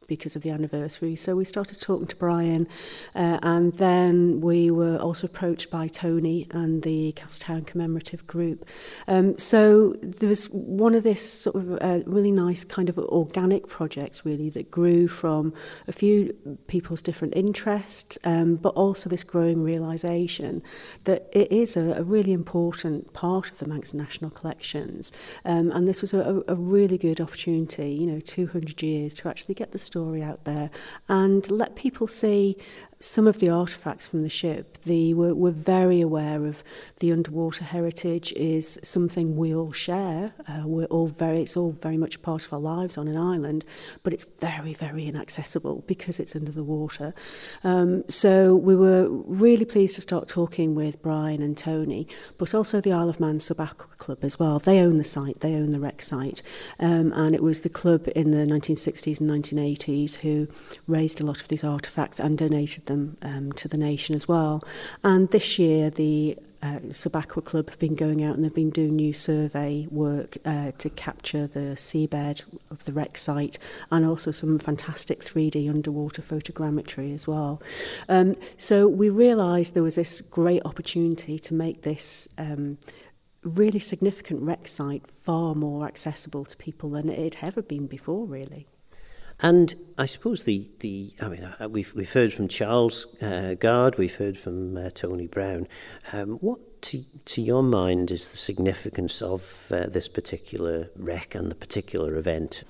[0.09, 1.15] because of the anniversary.
[1.15, 2.67] So we started talking to Brian,
[3.15, 8.65] uh, and then we were also approached by Tony and the Castletown Commemorative Group.
[9.07, 13.67] Um, so there was one of this sort of uh, really nice kind of organic
[13.67, 15.53] projects, really, that grew from
[15.87, 16.35] a few
[16.67, 20.63] people's different interests, um, but also this growing realization
[21.03, 25.11] that it is a, a really important part of the Manx National Collections.
[25.45, 29.53] Um, and this was a, a really good opportunity, you know, 200 years to actually
[29.53, 30.69] get the story out there
[31.07, 32.57] and let people see
[33.01, 36.61] some of the artefacts from the ship, the, we're, we're very aware of
[36.99, 40.33] the underwater heritage is something we all share.
[40.45, 43.15] Uh, we're all very, it's all very much a part of our lives on an
[43.15, 43.63] island,
[44.03, 47.13] but it's very, very inaccessible because it's under the water.
[47.63, 52.05] Um, so we were really pleased to start talking with Brian and Tony,
[52.37, 54.59] but also the Isle of Man Sub Aqua Club as well.
[54.59, 56.41] They own the site, they own the wreck site,
[56.81, 60.49] um, and it was the club in the 1960s and 1980s who
[60.85, 64.61] raised a lot of these artefacts and donated them um, to the nation as well.
[65.03, 68.69] And this year, the uh, Sub Aqua Club have been going out and they've been
[68.69, 73.57] doing new survey work uh, to capture the seabed of the wreck site
[73.91, 77.61] and also some fantastic 3D underwater photogrammetry as well.
[78.09, 82.77] Um, so we realised there was this great opportunity to make this um,
[83.43, 88.25] really significant wreck site far more accessible to people than it had ever been before,
[88.25, 88.67] really.
[89.41, 93.97] And I suppose the, the I mean, uh, we've, we've heard from Charles uh, Gard,
[93.97, 95.67] we've heard from uh, Tony Brown.
[96.11, 101.49] Um, what, to, to your mind, is the significance of uh, this particular wreck and
[101.49, 102.63] the particular event?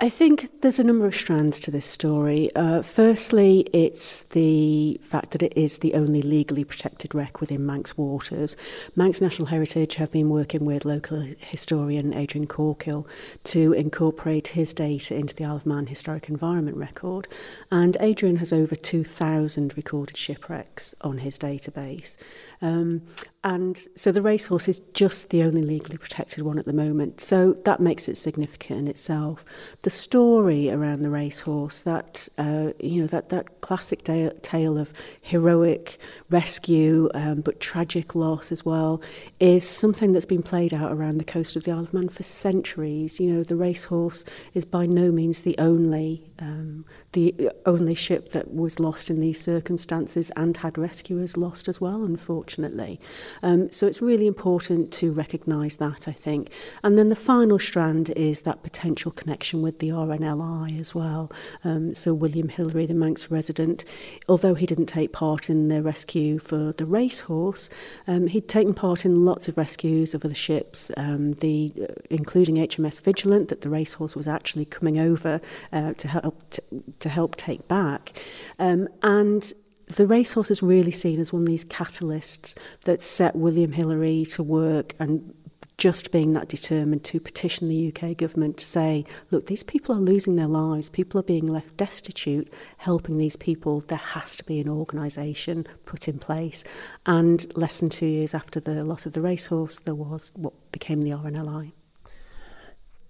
[0.00, 2.54] I think there's a number of strands to this story.
[2.54, 7.98] Uh, firstly, it's the fact that it is the only legally protected wreck within Manx
[7.98, 8.54] waters.
[8.94, 13.06] Manx National Heritage have been working with local historian Adrian Corkill
[13.42, 17.26] to incorporate his data into the Isle of Man Historic Environment Record.
[17.68, 22.16] And Adrian has over 2,000 recorded shipwrecks on his database.
[22.62, 23.02] Um,
[23.44, 27.20] and so the racehorse is just the only legally protected one at the moment.
[27.20, 29.44] So that makes it significant in itself.
[29.82, 34.92] The story around the racehorse, that uh, you know, that that classic da- tale of
[35.20, 39.00] heroic rescue um, but tragic loss as well,
[39.38, 42.24] is something that's been played out around the coast of the Isle of Man for
[42.24, 43.20] centuries.
[43.20, 48.52] You know, the racehorse is by no means the only um, the only ship that
[48.52, 53.00] was lost in these circumstances and had rescuers lost as well, unfortunately.
[53.42, 56.50] Um, so it's really important to recognise that, I think.
[56.82, 61.30] And then the final strand is that potential connection with the RNLI as well.
[61.64, 63.84] Um, so William Hillary, the Manx resident,
[64.28, 67.70] although he didn't take part in the rescue for the racehorse,
[68.06, 72.56] um, he'd taken part in lots of rescues of other ships, um, the uh, including
[72.56, 75.40] HMS Vigilant, that the racehorse was actually coming over
[75.72, 76.62] uh, to help to,
[77.00, 78.12] to help take back.
[78.58, 79.52] Um, and
[79.96, 84.42] the racehorse is really seen as one of these catalysts that set William Hillary to
[84.42, 85.34] work and
[85.78, 90.00] just being that determined to petition the UK government to say, look, these people are
[90.00, 94.58] losing their lives, people are being left destitute, helping these people, there has to be
[94.58, 96.64] an organisation put in place.
[97.06, 101.02] And less than two years after the loss of the racehorse, there was what became
[101.02, 101.72] the RNLI.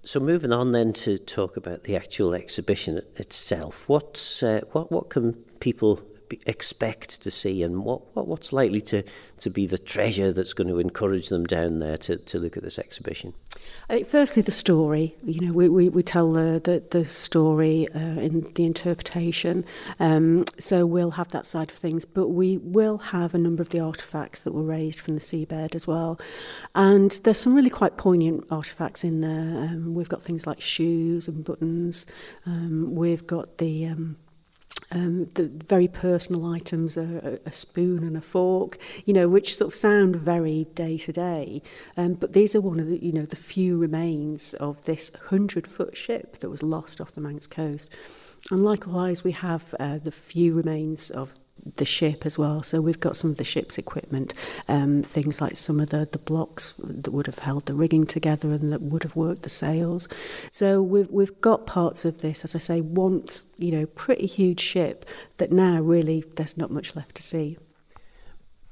[0.08, 5.10] So moving on then to talk about the actual exhibition itself, what's, uh, what, what
[5.10, 6.00] can people
[6.46, 9.02] expect to see and what, what, what's likely to,
[9.38, 12.62] to be the treasure that's going to encourage them down there to, to look at
[12.62, 13.34] this exhibition?
[13.88, 15.16] I think firstly the story.
[15.24, 19.64] You know, we, we, we tell the, the, the story uh, in the interpretation.
[19.98, 23.70] Um, so we'll have that side of things, but we will have a number of
[23.70, 26.20] the artefacts that were raised from the seabed as well.
[26.74, 29.64] And there's some really quite poignant artefacts in there.
[29.64, 32.06] Um, we've got things like shoes and buttons.
[32.46, 34.16] Um, we've got the um,
[34.90, 39.72] um, the very personal items, a, a spoon and a fork, you know, which sort
[39.72, 41.62] of sound very day to day.
[41.96, 45.96] But these are one of the, you know, the few remains of this hundred foot
[45.96, 47.88] ship that was lost off the Manx coast.
[48.50, 51.34] And likewise, we have uh, the few remains of
[51.76, 52.62] the ship as well.
[52.62, 54.34] So we've got some of the ship's equipment,
[54.68, 58.52] um, things like some of the, the blocks that would have held the rigging together
[58.52, 60.08] and that would have worked the sails.
[60.50, 64.60] So we've we've got parts of this, as I say, once you know, pretty huge
[64.60, 65.04] ship
[65.36, 67.58] that now really there's not much left to see.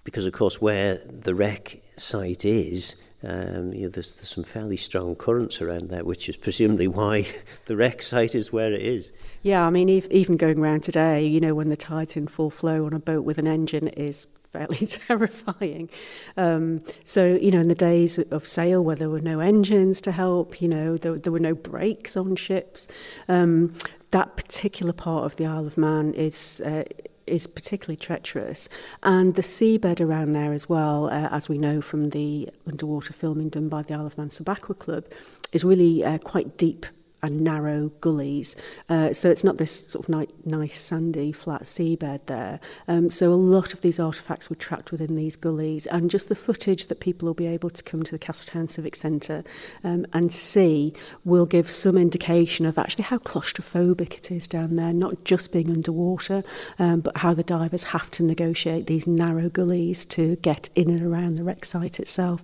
[0.05, 2.95] Because of course, where the wreck site is,
[3.27, 7.27] um, you know, there's, there's some fairly strong currents around there, which is presumably why
[7.65, 9.11] the wreck site is where it is.
[9.43, 12.87] Yeah, I mean, even going around today, you know, when the tide's in full flow
[12.87, 15.91] on a boat with an engine is fairly terrifying.
[16.37, 20.13] Um, so, you know, in the days of sail where there were no engines to
[20.13, 22.87] help, you know, there, there were no brakes on ships,
[23.29, 23.75] um,
[24.13, 26.61] that particular part of the Isle of Man is.
[26.65, 26.85] Uh,
[27.27, 28.69] is particularly treacherous,
[29.03, 33.49] and the seabed around there as well, uh, as we know from the underwater filming
[33.49, 35.05] done by the Isle of Man Sub Aqua Club,
[35.53, 36.87] is really uh, quite deep
[37.23, 38.55] and narrow gullies.
[38.89, 42.61] Uh, so it's not this sort of ni- nice sandy flat seabed there.
[42.87, 46.37] Um, so a lot of these artefacts were trapped within these gullies, and just the
[46.37, 49.43] footage that people will be able to come to the Castletown Civic Centre
[49.83, 50.93] um, and see
[51.25, 55.71] will give some indication of actually how claustrophobic it is down there, not just being
[55.71, 56.45] underwater,
[56.79, 61.03] um, but how the divers have to negotiate these narrow gullies to get in and
[61.03, 62.43] around the wreck site itself.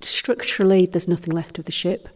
[0.00, 2.08] Structurally, there's nothing left of the ship.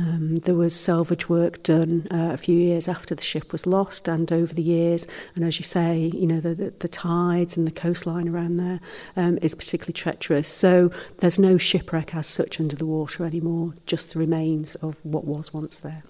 [0.00, 4.08] Um, there was salvage work done uh, a few years after the ship was lost
[4.08, 5.06] and over the years.
[5.34, 8.80] And as you say, you know, the, the, the tides and the coastline around there
[9.14, 10.48] um, is particularly treacherous.
[10.48, 15.26] So there's no shipwreck as such under the water anymore, just the remains of what
[15.26, 16.02] was once there.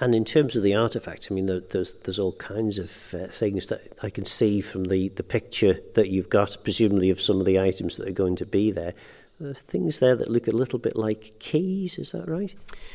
[0.00, 3.28] And in terms of the artifacts, I mean, there, there's there's all kinds of uh,
[3.28, 7.38] things that I can see from the, the picture that you've got, presumably of some
[7.38, 8.94] of the items that are going to be there.
[9.38, 12.54] There are things there that look a little bit like keys, is that right?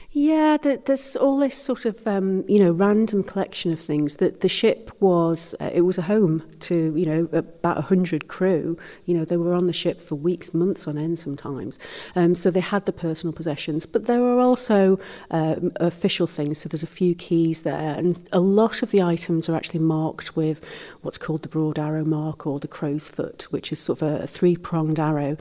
[0.09, 4.15] Yeah, there's all this sort of um, you know random collection of things.
[4.15, 8.75] That the ship was uh, it was a home to you know about hundred crew.
[9.05, 11.77] You know they were on the ship for weeks, months on end sometimes.
[12.15, 14.99] Um, so they had the personal possessions, but there are also
[15.29, 16.57] uh, official things.
[16.57, 20.35] So there's a few keys there, and a lot of the items are actually marked
[20.35, 20.59] with
[21.03, 24.23] what's called the broad arrow mark or the crow's foot, which is sort of a,
[24.23, 25.37] a three pronged arrow,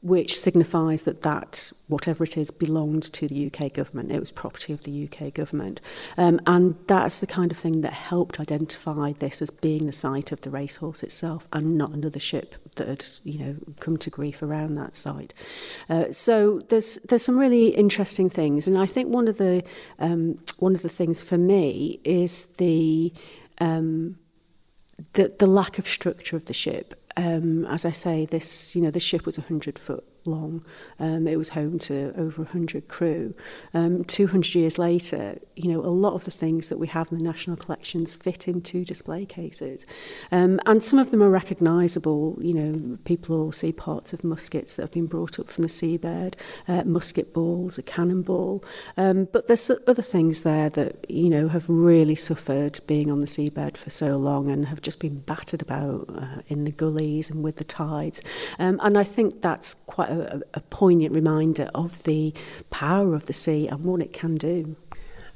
[0.00, 4.12] which signifies that that whatever it is belonged to the UK government.
[4.12, 5.80] It was property of the UK government.
[6.16, 10.30] Um, and that's the kind of thing that helped identify this as being the site
[10.30, 14.42] of the racehorse itself and not another ship that had, you know, come to grief
[14.42, 15.32] around that site.
[15.88, 18.66] Uh, so there's there's some really interesting things.
[18.66, 19.64] And I think one of the
[19.98, 23.12] um, one of the things for me is the
[23.58, 24.18] um,
[25.14, 26.94] the, the lack of structure of the ship.
[27.16, 30.64] Um, as I say, this you know the ship was a hundred foot long.
[30.98, 33.34] Um, it was home to over 100 crew.
[33.74, 37.18] Um, 200 years later, you know, a lot of the things that we have in
[37.18, 39.86] the national collections fit into display cases.
[40.30, 42.38] Um, and some of them are recognisable.
[42.40, 45.68] You know, people will see parts of muskets that have been brought up from the
[45.68, 46.34] seabed,
[46.66, 48.64] uh, musket balls, a cannonball.
[48.96, 53.26] Um, but there's other things there that, you know, have really suffered being on the
[53.26, 57.42] seabed for so long and have just been battered about uh, in the gullies and
[57.42, 58.22] with the tides.
[58.58, 62.34] Um, and I think that's quite a a, a poignant reminder of the
[62.70, 64.76] power of the sea and what it can do.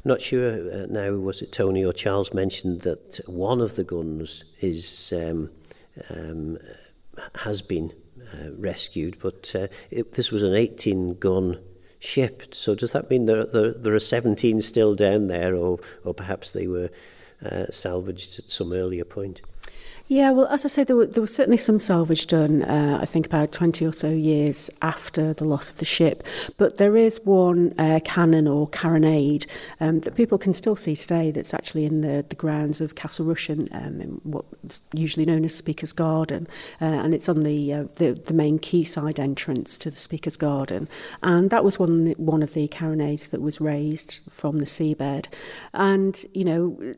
[0.05, 4.45] Not sure uh, now, was it Tony or Charles mentioned that one of the guns
[4.61, 5.51] is um,
[6.11, 6.59] um,
[7.37, 7.93] has been
[8.35, 11.61] uh, rescued, but uh, it, this was an 18 gun
[11.99, 12.55] ship.
[12.55, 16.51] So does that mean there, there, there are 17 still down there, or, or perhaps
[16.51, 16.91] they were
[17.45, 19.41] uh, salvaged at some earlier point?
[20.09, 23.25] Yeah, well, as I say, there, there was certainly some salvage done, uh, I think
[23.25, 26.23] about 20 or so years after the loss of the ship.
[26.59, 29.47] But there is one uh, cannon or carronade
[29.81, 33.25] um, that people can still see today that's actually in the, the grounds of Castle
[33.25, 36.47] Rushen, um, in what's usually known as Speaker's Garden.
[36.79, 40.91] Uh, and it's on the, uh, the, the main quayside entrance to the Speaker's Garden.
[41.23, 45.29] And that was one, one of the carronades that was raised from the seabed.
[45.73, 46.95] And, you know,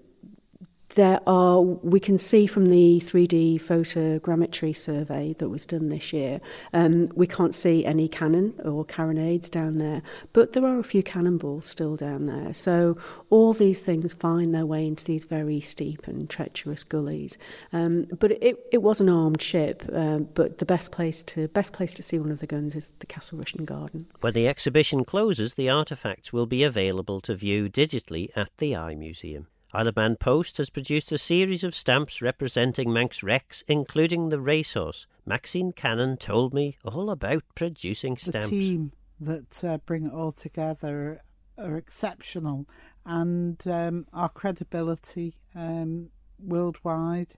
[0.94, 6.40] there are, we can see from the 3D photogrammetry survey that was done this year,
[6.72, 10.02] um, we can't see any cannon or carronades down there,
[10.32, 12.54] but there are a few cannonballs still down there.
[12.54, 12.96] So
[13.30, 17.36] all these things find their way into these very steep and treacherous gullies.
[17.72, 21.72] Um, but it, it was an armed ship, uh, but the best place to best
[21.72, 24.06] place to see one of the guns is the Castle Rushen Garden.
[24.20, 29.46] When the exhibition closes, the artefacts will be available to view digitally at the iMuseum.
[29.74, 34.38] Isle of Man Post has produced a series of stamps representing Manx Wrecks, including the
[34.38, 35.08] racehorse.
[35.26, 38.50] Maxine Cannon told me all about producing stamps.
[38.50, 41.22] The team that uh, bring it all together
[41.58, 42.68] are exceptional,
[43.04, 47.34] and um, our credibility um, worldwide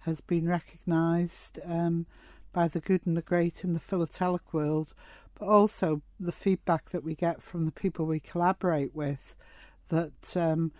[0.00, 2.06] has been recognised um,
[2.52, 4.92] by the good and the great in the philatelic world,
[5.38, 9.36] but also the feedback that we get from the people we collaborate with
[9.88, 10.70] that um,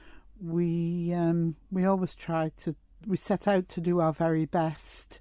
[0.41, 2.75] we um, we always try to
[3.07, 5.21] we set out to do our very best,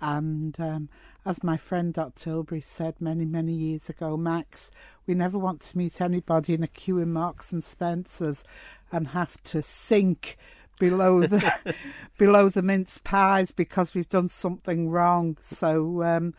[0.00, 0.88] and um,
[1.24, 4.70] as my friend Dot Tilbury said many many years ago, Max,
[5.06, 8.44] we never want to meet anybody in a queue in Marks and Spencers
[8.92, 10.36] and have to sink
[10.78, 11.74] below the
[12.18, 15.36] below the mince pies because we've done something wrong.
[15.40, 16.34] So um,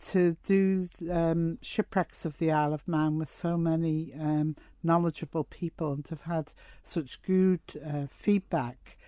[0.00, 5.92] to do um, shipwrecks of the Isle of Man with so many um, knowledgeable people
[5.92, 8.98] and to have had such good uh, feedback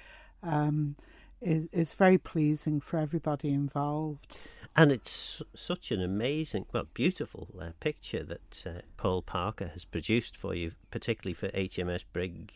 [0.43, 0.97] um,
[1.41, 4.36] is, is very pleasing for everybody involved.
[4.76, 10.36] And it's such an amazing, well, beautiful uh, picture that uh, Paul Parker has produced
[10.36, 12.53] for you, particularly for HMS Brig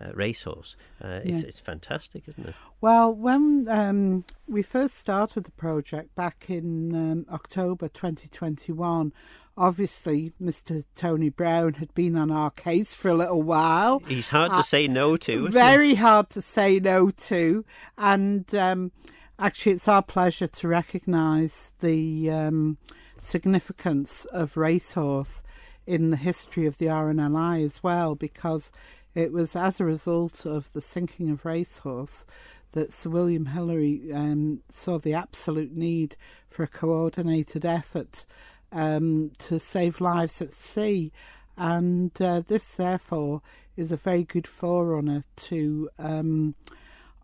[0.00, 0.76] uh, racehorse.
[1.02, 1.48] Uh, it's, yeah.
[1.48, 2.54] it's fantastic, isn't it?
[2.80, 9.12] Well, when um, we first started the project back in um, October 2021,
[9.56, 10.84] obviously Mr.
[10.94, 14.02] Tony Brown had been on our case for a little while.
[14.06, 15.48] He's hard uh, to say no to.
[15.48, 17.64] Very hard to say no to.
[17.98, 18.92] And um,
[19.38, 22.78] actually, it's our pleasure to recognise the um,
[23.20, 25.42] significance of racehorse
[25.86, 28.70] in the history of the RNLI as well, because
[29.14, 32.26] it was as a result of the sinking of Racehorse
[32.72, 36.16] that Sir William Hillary um, saw the absolute need
[36.48, 38.24] for a coordinated effort
[38.72, 41.12] um, to save lives at sea.
[41.56, 43.42] And uh, this, therefore,
[43.76, 46.54] is a very good forerunner to um,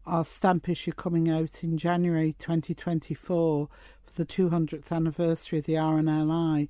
[0.05, 3.69] our stamp issue coming out in January 2024
[4.05, 6.69] for the 200th anniversary of the RNLI,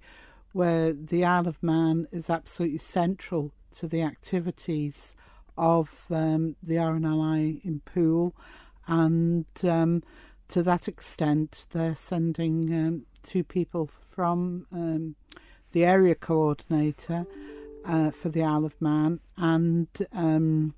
[0.53, 5.15] where the Isle of Man is absolutely central to the activities
[5.57, 8.35] of um, the RNLI in Poole,
[8.87, 10.03] and um,
[10.49, 15.17] to that extent, they're sending um, two people from um,
[15.73, 17.27] the area coordinator
[17.85, 20.75] uh, for the Isle of Man and um,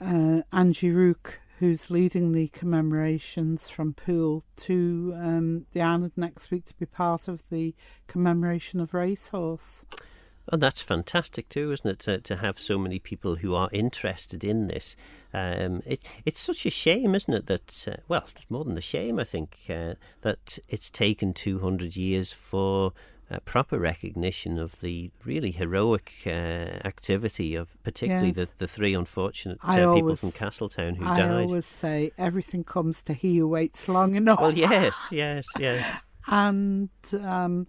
[0.00, 6.66] uh, Angie Rook, who's leading the commemorations from Poole to um, the island next week
[6.66, 7.74] to be part of the
[8.06, 9.86] commemoration of Racehorse.
[10.50, 11.98] Well, that's fantastic too, isn't it?
[12.00, 14.94] To, to have so many people who are interested in this.
[15.34, 17.46] Um, it, it's such a shame, isn't it?
[17.46, 19.18] That uh, well, it's more than a shame.
[19.18, 22.92] I think uh, that it's taken two hundred years for
[23.30, 28.50] uh, proper recognition of the really heroic uh, activity of particularly yes.
[28.50, 31.30] the, the three unfortunate uh, always, people from Castletown who I died.
[31.30, 34.40] I always say everything comes to he who waits long enough.
[34.40, 36.02] Well, yes, yes, yes.
[36.28, 36.88] and
[37.20, 37.66] um,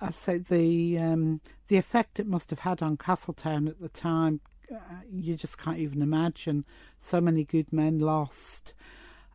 [0.00, 4.40] I say the um, the effect it must have had on Castletown at the time,
[4.72, 6.64] uh, you just can't even imagine.
[6.98, 8.74] So many good men lost,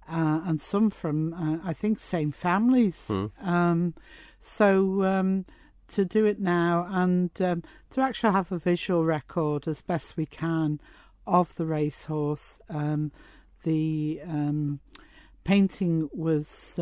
[0.07, 3.07] uh, and some from uh, I think same families.
[3.09, 3.45] Mm.
[3.45, 3.93] Um,
[4.39, 5.45] so um,
[5.89, 10.25] to do it now and um, to actually have a visual record as best we
[10.25, 10.79] can
[11.25, 13.11] of the racehorse, um,
[13.63, 14.81] the um,
[15.45, 16.73] painting was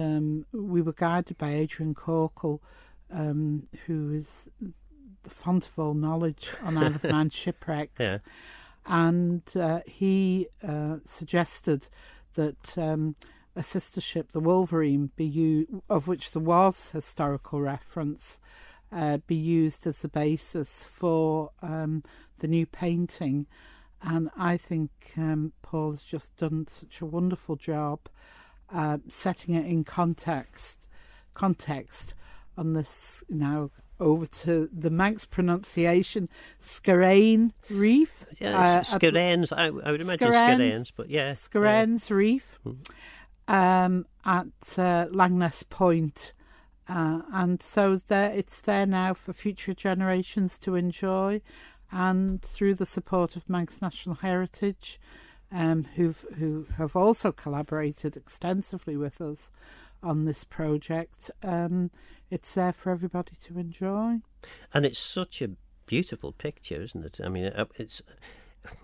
[0.51, 2.59] we were guided by Adrian Corkill
[3.11, 4.49] um, who is
[5.23, 7.99] the font of all knowledge on Isle of Man shipwrecks.
[7.99, 8.19] Yeah.
[8.85, 11.87] And uh, he uh, suggested
[12.33, 13.15] that um,
[13.55, 18.39] a sister ship, the Wolverine, be u- of which there was historical reference,
[18.91, 22.03] uh, be used as the basis for um,
[22.39, 23.45] the new painting.
[24.01, 27.99] And I think um, Paul has just done such a wonderful job
[28.73, 30.79] uh, setting it in context.
[31.33, 32.13] Context
[32.61, 36.29] on this now over to the Manx pronunciation,
[36.61, 38.25] Skerain Reef.
[38.39, 41.31] Yeah, uh, Skerranes, I, I, would imagine Skerranes, but yeah.
[41.31, 42.15] Skerranes yeah.
[42.15, 43.53] Reef mm-hmm.
[43.53, 44.45] um, at
[44.77, 46.33] uh, Langness Point.
[46.87, 51.41] Uh, and so there, it's there now for future generations to enjoy.
[51.91, 54.99] And through the support of Manx National Heritage,
[55.51, 59.51] um, who've, who have also collaborated extensively with us
[60.03, 61.91] on this project, um,
[62.29, 64.21] it's there for everybody to enjoy.
[64.73, 65.51] And it's such a
[65.85, 67.19] beautiful picture, isn't it?
[67.23, 68.01] I mean, uh, it's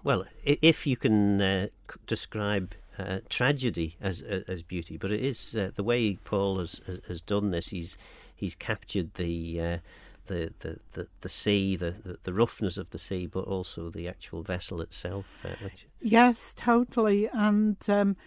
[0.03, 1.68] well, if you can uh,
[2.05, 6.82] describe uh, tragedy as uh, as beauty, but it is uh, the way Paul has
[7.07, 7.70] has done this.
[7.70, 7.97] He's
[8.36, 9.61] he's captured the.
[9.61, 9.78] Uh,
[10.26, 14.09] the, the, the, the sea, the, the, the, roughness of the sea, but also the
[14.09, 15.45] actual vessel itself.
[15.63, 15.88] Which...
[16.01, 17.30] Yes, totally.
[17.32, 18.18] And um,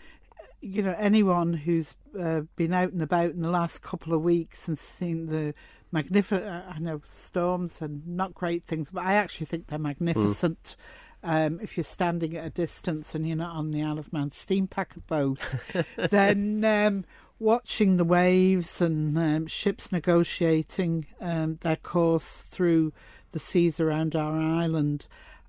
[0.60, 4.68] you know, anyone who's uh, been out and about in the last couple of weeks
[4.68, 5.54] and seen the
[5.92, 10.76] magnificent, uh, I know storms and not great things, but I actually think they're magnificent.
[10.76, 10.76] Mm.
[11.22, 14.30] Um, if you're standing at a distance and you're not on the Isle of Man
[14.30, 15.54] steam packet boat,
[16.10, 17.04] then um,
[17.38, 22.92] watching the waves and um, ships negotiating um, their course through
[23.32, 25.06] the seas around our island,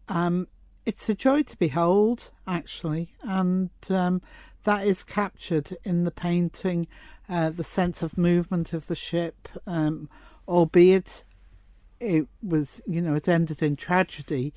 [0.07, 0.47] um,
[0.85, 3.09] it's a joy to behold, actually.
[3.21, 4.21] And um,
[4.63, 6.87] that is captured in the painting,
[7.29, 10.09] uh, the sense of movement of the ship, um,
[10.47, 11.23] albeit
[11.99, 14.53] it was, you know, it ended in tragedy,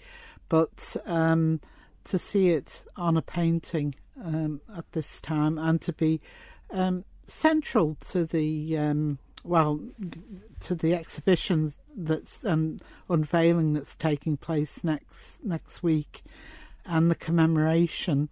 [0.48, 1.60] but um,
[2.04, 6.20] to see it on a painting um, at this time and to be
[6.70, 9.78] um, central to the um, well,
[10.60, 16.22] to the exhibition that's um, unveiling that's taking place next next week,
[16.86, 18.30] and the commemoration.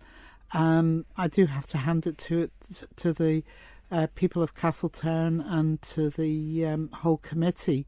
[0.55, 2.50] Um, I do have to hand it to
[2.96, 3.42] to the
[3.90, 7.86] uh, people of Castletown and to the um, whole committee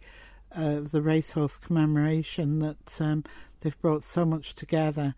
[0.53, 3.25] of the racehorse commemoration that um,
[3.61, 5.15] they've brought so much together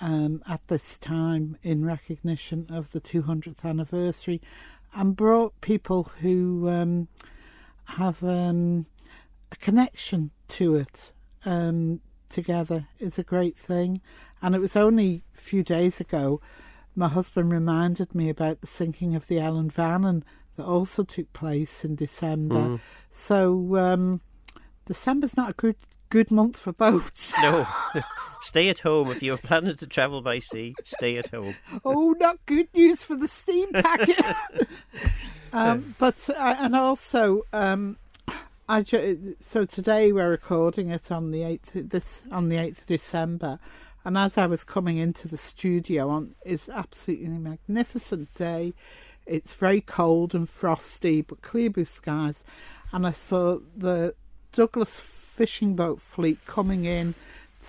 [0.00, 4.40] um, at this time in recognition of the 200th anniversary
[4.94, 7.08] and brought people who um,
[7.84, 8.86] have um,
[9.50, 11.12] a connection to it
[12.28, 12.88] together.
[12.98, 14.00] It's a great thing.
[14.42, 16.40] And it was only a few days ago
[16.96, 20.24] my husband reminded me about the sinking of the Ellan Vannin
[20.56, 22.54] that also took place in December.
[22.54, 22.80] Mm.
[23.10, 24.20] So um,
[24.86, 25.76] December's not a good
[26.08, 27.34] good month for boats.
[27.42, 27.66] No.
[28.40, 29.10] stay at home.
[29.10, 31.54] If you're planning to travel by sea, stay at home.
[31.84, 34.24] oh, not good news for the steam packet.
[35.52, 37.98] um, but, uh, and also, um,
[38.68, 42.86] I ju- so today we're recording it on the 8th, this, on the 8th of
[42.86, 43.58] December.
[44.06, 48.72] And as I was coming into the studio on, it's absolutely magnificent day.
[49.26, 52.44] It's very cold and frosty, but clear blue skies.
[52.92, 54.14] And I saw the
[54.52, 57.16] Douglas fishing boat fleet coming in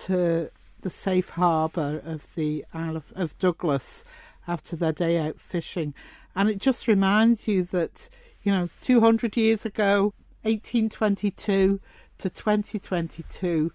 [0.02, 4.04] to the safe harbour of the Isle of, of Douglas
[4.46, 5.92] after their day out fishing.
[6.36, 8.08] And it just reminds you that,
[8.44, 11.80] you know, 200 years ago, 1822
[12.18, 13.72] to 2022,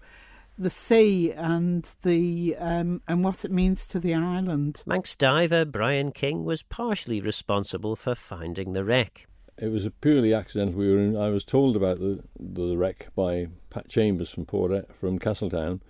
[0.58, 4.82] the sea and the um, and what it means to the island.
[4.86, 9.26] Manx diver Brian King was partially responsible for finding the wreck.
[9.56, 10.74] It was a purely accidental.
[10.74, 14.88] We were in, I was told about the the wreck by Pat Chambers from Port
[14.98, 15.80] from Castletown,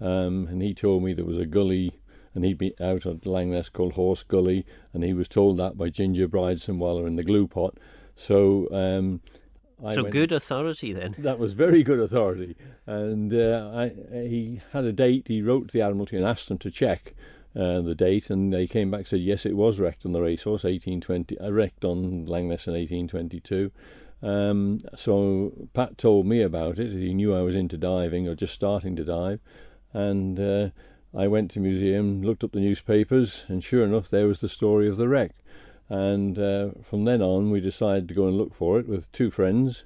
[0.00, 1.98] um, and he told me there was a gully,
[2.34, 5.88] and he'd been out at Langness called Horse Gully, and he was told that by
[5.88, 7.78] Ginger Bridson while in the glue pot.
[8.16, 9.20] So um,
[9.84, 11.14] I so went, good authority then.
[11.18, 12.56] That was very good authority,
[12.86, 15.28] and uh, I, he had a date.
[15.28, 17.14] He wrote to the Admiralty and asked them to check
[17.56, 20.20] uh, the date, and they came back and said yes, it was wrecked on the
[20.20, 21.38] racehorse, 1820.
[21.40, 23.70] Uh, wrecked on Langness in 1822.
[24.22, 26.92] Um, so Pat told me about it.
[26.92, 29.40] He knew I was into diving or just starting to dive,
[29.92, 30.68] and uh,
[31.16, 34.48] I went to the museum, looked up the newspapers, and sure enough, there was the
[34.48, 35.32] story of the wreck.
[35.90, 39.30] And uh, from then on, we decided to go and look for it with two
[39.30, 39.84] friends.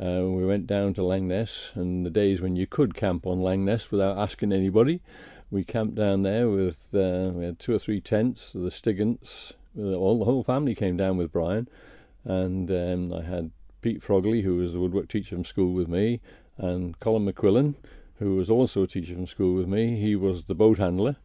[0.00, 3.90] Uh, we went down to Langness, and the days when you could camp on Langness
[3.90, 5.00] without asking anybody,
[5.50, 10.18] we camped down there with uh, we had two or three tents, the Stigants, all
[10.18, 11.68] the whole family came down with Brian,
[12.24, 16.20] and um, I had Pete Frogley, who was the woodwork teacher from school with me,
[16.58, 17.74] and Colin McQuillan,
[18.18, 19.96] who was also a teacher from school with me.
[19.96, 21.16] He was the boat handler,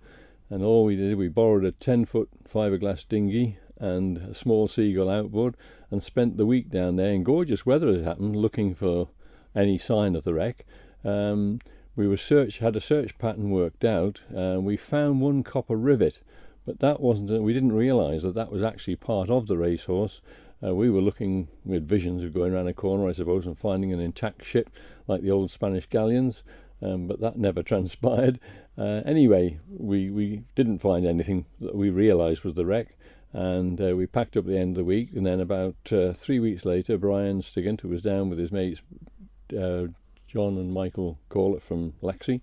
[0.50, 5.10] and all we did, we borrowed a ten foot fiberglass dinghy and a small seagull
[5.10, 5.56] outboard
[5.92, 9.10] and spent the week down there in gorgeous weather as it happened looking for
[9.56, 10.66] any sign of the wreck.
[11.04, 11.60] Um,
[11.96, 16.20] we were search had a search pattern worked out and we found one copper rivet
[16.66, 20.22] but that wasn't we didn't realize that that was actually part of the racehorse.
[20.66, 23.94] Uh, we were looking with visions of going around a corner I suppose and finding
[23.94, 24.70] an intact ship
[25.08, 26.44] like the old Spanish galleons
[26.82, 28.40] um, but that never transpired.
[28.78, 32.98] Uh, anyway we, we didn't find anything that we realized was the wreck
[33.36, 35.10] and uh, we packed up the end of the week.
[35.14, 38.82] And then about uh, three weeks later, Brian Stigant, who was down with his mates
[39.52, 39.88] uh,
[40.26, 42.40] John and Michael Corlett from Laxey,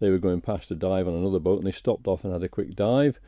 [0.00, 2.42] they were going past a dive on another boat, and they stopped off and had
[2.42, 3.20] a quick dive,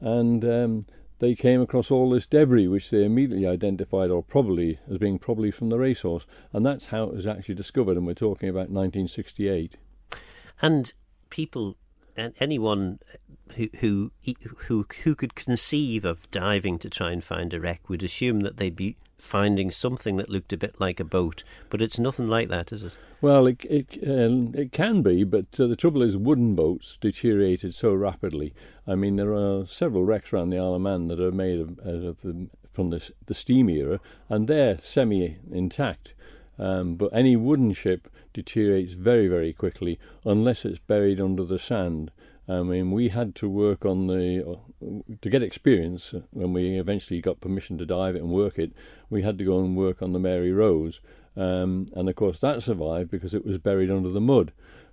[0.00, 0.86] and um,
[1.18, 5.50] they came across all this debris, which they immediately identified, or probably as being probably
[5.50, 7.96] from the racehorse, and that's how it was actually discovered.
[7.96, 9.76] And we're talking about 1968.
[10.62, 10.92] And
[11.30, 11.76] people
[12.16, 13.00] and anyone
[13.56, 14.12] who
[14.66, 18.56] who who could conceive of diving to try and find a wreck would assume that
[18.56, 22.48] they'd be finding something that looked a bit like a boat, but it's nothing like
[22.48, 22.96] that, is it?
[23.20, 27.74] Well, it it, um, it can be, but uh, the trouble is wooden boats deteriorated
[27.74, 28.54] so rapidly.
[28.86, 31.78] I mean, there are several wrecks around the Isle of Man that are made of,
[31.80, 36.14] of the, from the, the steam era, and they're semi intact.
[36.58, 42.10] Um, but any wooden ship deteriorates very, very quickly unless it's buried under the sand.
[42.50, 47.20] I mean, we had to work on the uh, to get experience when we eventually
[47.20, 48.72] got permission to dive it and work it.
[49.08, 51.00] We had to go and work on the Mary Rose,
[51.36, 54.50] um, and of course that survived because it was buried under the mud.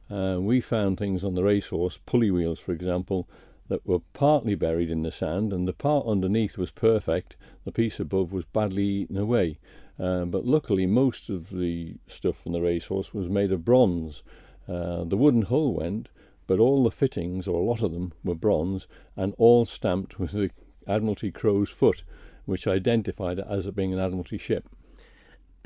[0.07, 3.27] Uh, we found things on the racehorse, pulley wheels, for example,
[3.69, 7.35] that were partly buried in the sand, and the part underneath was perfect.
[7.65, 9.57] The piece above was badly eaten away.
[9.99, 14.21] Uh, but luckily, most of the stuff from the racehorse was made of bronze.
[14.67, 16.07] Uh, the wooden hull went,
[16.47, 20.31] but all the fittings, or a lot of them, were bronze and all stamped with
[20.31, 20.49] the
[20.87, 22.03] Admiralty crow's foot,
[22.45, 24.69] which identified it as being an Admiralty ship.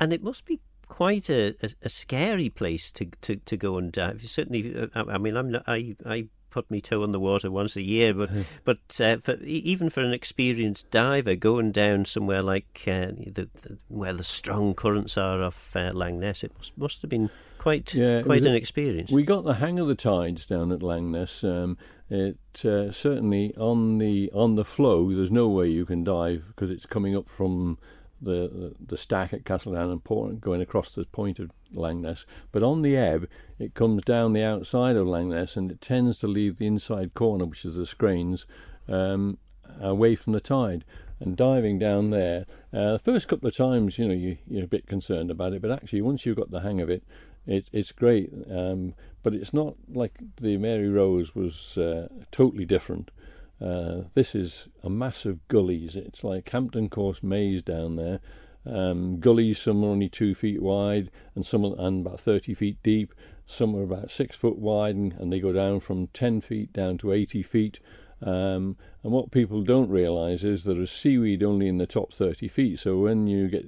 [0.00, 3.92] And it must be quite a, a, a, scary place to, to, to go and
[3.92, 4.22] dive.
[4.22, 7.50] Certainly, uh, I, I mean, I'm not, I I put my toe in the water
[7.50, 8.30] once a year, but
[8.64, 13.78] but uh, for, even for an experienced diver, going down somewhere like uh, the, the,
[13.88, 18.22] where the strong currents are off uh, Langness, it must, must have been quite yeah,
[18.22, 19.10] quite an experience.
[19.10, 21.42] We got the hang of the tides down at Langness.
[21.42, 21.78] Um,
[22.10, 26.70] it uh, certainly on the on the flow, there's no way you can dive because
[26.70, 27.78] it's coming up from
[28.20, 32.24] the, the, the stack at Castletown and Port, and going across the point of Langness.
[32.50, 36.26] But on the ebb, it comes down the outside of Langness and it tends to
[36.26, 38.46] leave the inside corner, which is the Skerranes,
[38.88, 39.38] um,
[39.80, 40.84] away from the tide.
[41.20, 44.68] And diving down there, uh, the first couple of times, you know, you, you're a
[44.68, 47.04] bit concerned about it, but actually, once you've got the hang of it,
[47.46, 48.32] it it's great.
[48.50, 53.12] Um, but it's not like the Mary Rose was uh, totally different.
[53.60, 55.94] Uh, this is a massive gullies.
[55.94, 58.18] It's like Hampton Court maze down there.
[58.64, 62.78] Um, gullies, some are only two feet wide and some are, and about 30 feet
[62.82, 63.12] deep.
[63.46, 66.98] Some are about six foot wide and, and they go down from 10 feet down
[66.98, 67.80] to 80 feet.
[68.22, 72.12] Um, and what people don't realise is that there is seaweed only in the top
[72.12, 72.78] 30 feet.
[72.78, 73.66] So when you get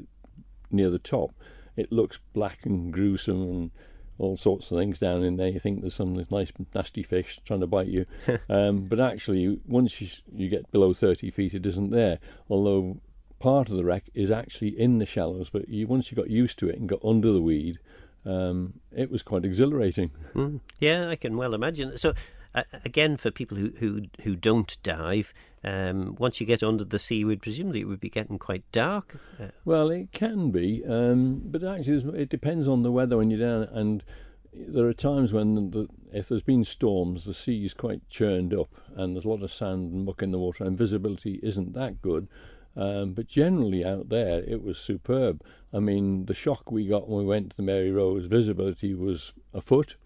[0.70, 1.34] near the top,
[1.76, 3.70] it looks black and gruesome and
[4.18, 5.48] all sorts of things down in there.
[5.48, 8.06] You think there's some nice nasty fish trying to bite you,
[8.48, 12.20] um, but actually, once you, you get below 30 feet, it isn't there.
[12.48, 13.00] Although
[13.44, 16.58] part of the wreck is actually in the shallows, but you, once you got used
[16.58, 17.78] to it and got under the weed,
[18.24, 20.10] um, it was quite exhilarating.
[20.34, 20.60] Mm.
[20.80, 21.98] Yeah, I can well imagine.
[21.98, 22.14] So,
[22.54, 26.98] uh, again, for people who, who, who don't dive, um, once you get under the
[26.98, 29.16] seaweed, presumably it would be getting quite dark.
[29.38, 33.40] Uh, well, it can be, um, but actually it depends on the weather when you're
[33.40, 33.64] down.
[33.76, 34.02] And
[34.54, 38.70] there are times when, the, if there's been storms, the sea is quite churned up,
[38.96, 42.00] and there's a lot of sand and muck in the water, and visibility isn't that
[42.00, 42.26] good.
[42.76, 45.42] Um, but generally out there, it was superb.
[45.72, 49.32] I mean, the shock we got when we went to the Mary Rose, visibility was
[49.52, 49.96] a foot,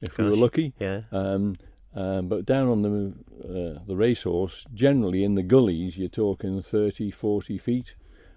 [0.00, 0.74] if Gosh, we were lucky.
[0.78, 1.02] Yeah.
[1.10, 1.56] Um,
[1.94, 7.10] um, but down on the uh, the racehorse, generally in the gullies, you're talking 30,
[7.10, 7.94] 40 feet,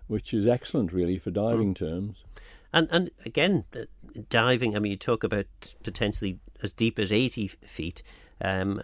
[0.08, 1.78] which is excellent, really, for diving mm.
[1.78, 2.24] terms.
[2.74, 3.86] And and again, uh,
[4.30, 4.76] diving.
[4.76, 5.46] I mean, you talk about
[5.84, 8.04] potentially as deep as eighty feet.
[8.42, 8.82] Um,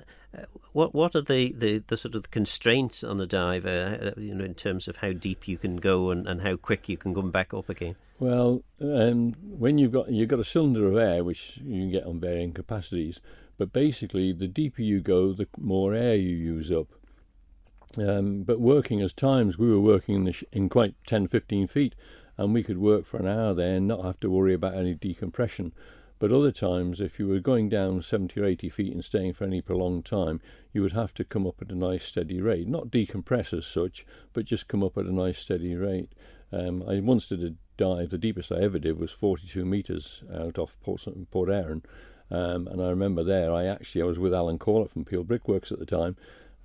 [0.73, 3.65] what what are the, the, the sort of constraints on a dive?
[3.65, 6.87] Uh, you know, in terms of how deep you can go and, and how quick
[6.87, 7.95] you can come back up again.
[8.19, 12.05] Well, um, when you've got you've got a cylinder of air, which you can get
[12.05, 13.19] on varying capacities,
[13.57, 16.87] but basically, the deeper you go, the more air you use up.
[17.97, 21.93] Um, but working as times, we were working in, sh- in quite 10, 15 feet,
[22.37, 24.95] and we could work for an hour there and not have to worry about any
[24.95, 25.73] decompression.
[26.21, 29.43] But other times, if you were going down 70 or 80 feet and staying for
[29.43, 30.39] any prolonged time,
[30.71, 32.67] you would have to come up at a nice steady rate.
[32.67, 36.11] Not decompress as such, but just come up at a nice steady rate.
[36.51, 40.59] Um, I once did a dive, the deepest I ever did was 42 metres out
[40.59, 41.81] off Port, Port Erin,
[42.29, 45.71] um, and I remember there, I actually I was with Alan Corlett from Peel Brickworks
[45.71, 46.17] at the time,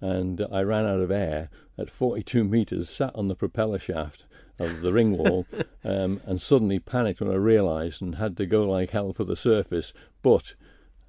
[0.02, 1.48] and I ran out of air
[1.78, 4.26] at 42 metres, sat on the propeller shaft
[4.58, 5.46] of the ring wall,
[5.84, 9.36] um, and suddenly panicked when I realised and had to go like hell for the
[9.36, 9.92] surface.
[10.22, 10.54] But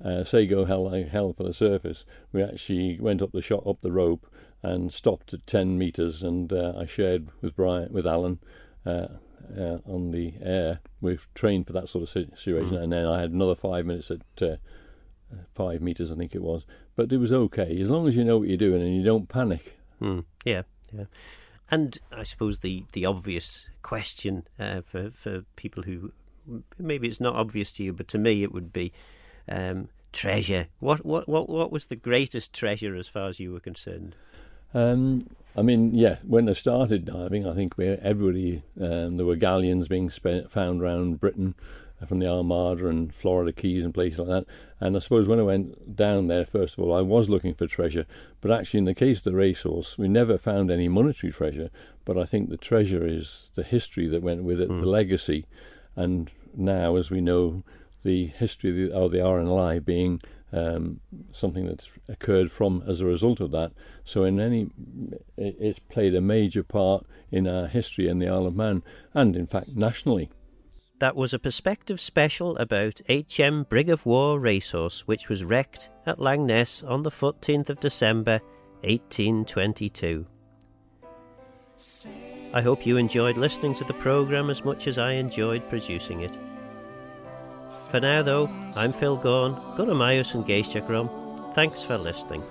[0.04, 3.66] uh, say go hell like hell for the surface, we actually went up the shot
[3.66, 4.28] up the rope
[4.64, 8.40] and stopped at 10 metres, and uh, I shared with Brian with Alan.
[8.86, 9.08] Uh,
[9.56, 10.80] uh, on the air.
[11.02, 12.84] We've trained for that sort of situation, mm.
[12.84, 14.58] and then I had another five minutes at uh,
[15.54, 16.66] five meters, I think it was.
[16.96, 19.30] But it was okay as long as you know what you're doing and you don't
[19.30, 19.78] panic.
[20.02, 20.26] Mm.
[20.46, 21.06] Yeah, yeah.
[21.70, 26.12] And I suppose the, the obvious question uh, for for people who
[26.78, 28.94] maybe it's not obvious to you, but to me it would be
[29.50, 30.68] um, treasure.
[30.80, 34.16] What what what what was the greatest treasure as far as you were concerned?
[34.74, 39.36] Um, I mean, yeah, when I started diving, I think we, everybody, um, there were
[39.36, 41.56] galleons being found around Britain
[42.06, 44.46] from the Armada and Florida Keys and places like that.
[44.80, 47.66] And I suppose when I went down there, first of all, I was looking for
[47.66, 48.06] treasure.
[48.42, 51.70] But actually, in the case of the racehorse, we never found any monetary treasure.
[52.06, 54.82] But I think the treasure is the history that went with it, mm.
[54.82, 55.46] the legacy.
[55.96, 57.64] And now, as we know,
[58.04, 60.22] the history of the, of the RNLI being
[60.54, 61.00] um,
[61.32, 63.72] something that's occurred from as a result of that.
[64.04, 64.70] So in any,
[65.38, 68.84] it's played a major part in our history in the Isle of Man,
[69.14, 70.30] and in fact nationally.
[71.00, 76.18] That was a perspective special about HM Brig of War Racehorse, which was wrecked at
[76.18, 78.40] Langness on the 14th of December
[78.82, 80.26] 1822.
[82.52, 86.36] I hope you enjoyed listening to the programme as much as I enjoyed producing it.
[87.92, 91.54] For now, though, I'm Phil Gawne, Gunamaius and Geishchakram.
[91.54, 92.42] Thanks for listening.